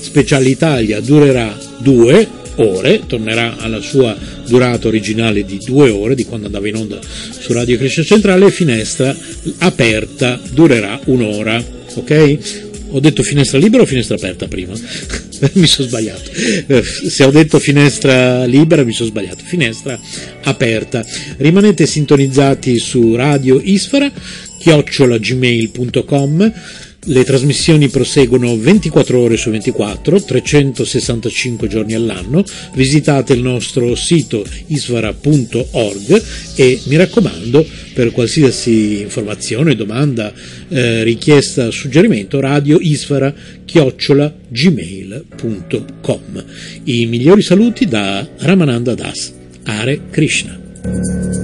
Speciale 0.00 0.48
Italia 0.48 1.00
durerà 1.00 1.56
due 1.78 2.26
ore, 2.56 3.02
tornerà 3.06 3.56
alla 3.58 3.80
sua 3.80 4.16
durata 4.46 4.88
originale 4.88 5.44
di 5.44 5.58
due 5.64 5.90
ore, 5.90 6.14
di 6.14 6.24
quando 6.24 6.46
andava 6.46 6.68
in 6.68 6.76
onda 6.76 6.98
su 7.38 7.52
Radio 7.52 7.76
Crescita 7.76 8.06
Centrale, 8.06 8.46
e 8.46 8.50
Finestra 8.50 9.14
aperta 9.58 10.40
durerà 10.50 10.98
un'ora, 11.04 11.62
ok? 11.94 12.38
Ho 12.90 13.00
detto 13.00 13.24
finestra 13.24 13.58
libera 13.58 13.82
o 13.82 13.86
finestra 13.86 14.14
aperta 14.14 14.46
prima? 14.46 14.72
mi 15.54 15.66
sono 15.66 15.88
sbagliato. 15.88 16.30
Eh, 16.66 16.82
se 16.82 17.24
ho 17.24 17.30
detto 17.30 17.58
finestra 17.58 18.44
libera 18.44 18.84
mi 18.84 18.92
sono 18.92 19.08
sbagliato. 19.08 19.44
Finestra 19.44 19.98
aperta. 20.44 21.04
Rimanete 21.36 21.86
sintonizzati 21.86 22.78
su 22.78 23.14
Radio 23.14 23.60
Isfara, 23.62 24.10
chiocciolagmail.com 24.58 26.52
le 27.06 27.24
trasmissioni 27.24 27.88
proseguono 27.88 28.56
24 28.56 29.18
ore 29.20 29.36
su 29.36 29.50
24, 29.50 30.22
365 30.22 31.68
giorni 31.68 31.94
all'anno. 31.94 32.44
Visitate 32.74 33.32
il 33.32 33.42
nostro 33.42 33.94
sito 33.94 34.44
isvara.org 34.66 36.22
e 36.56 36.80
mi 36.84 36.96
raccomando, 36.96 37.66
per 37.92 38.10
qualsiasi 38.12 39.00
informazione, 39.00 39.74
domanda, 39.74 40.32
eh, 40.68 41.02
richiesta, 41.02 41.70
suggerimento, 41.70 42.40
radio 42.40 42.78
isvara 42.80 43.32
chiocciola 43.64 44.34
gmail.com. 44.48 46.44
I 46.84 47.06
migliori 47.06 47.42
saluti 47.42 47.86
da 47.86 48.26
Ramananda 48.38 48.94
Das. 48.94 49.32
Are 49.64 50.00
Krishna. 50.10 51.43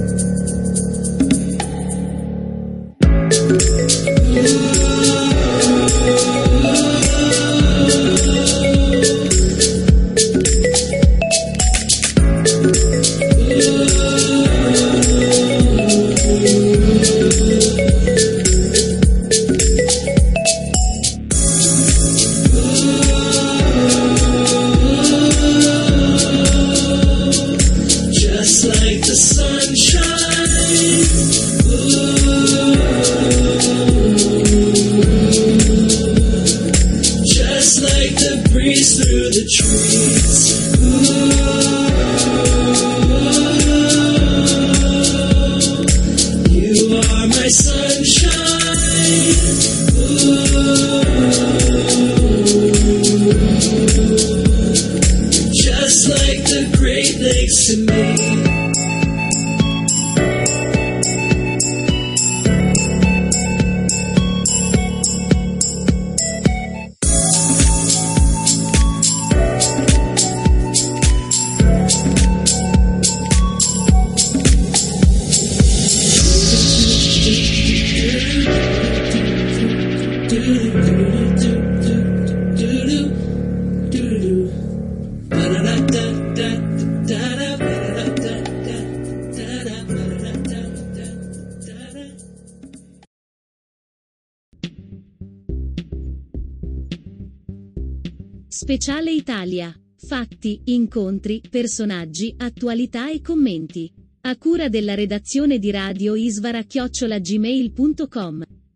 Incontri, 100.91 101.41
personaggi, 101.49 102.35
attualità 102.37 103.09
e 103.09 103.21
commenti. 103.21 103.89
A 104.23 104.35
cura 104.35 104.67
della 104.67 104.93
redazione 104.93 105.57
di 105.57 105.71
Radio 105.71 106.15
Isvara 106.15 106.65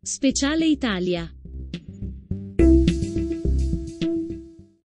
Speciale 0.01 0.65
Italia. 0.65 1.29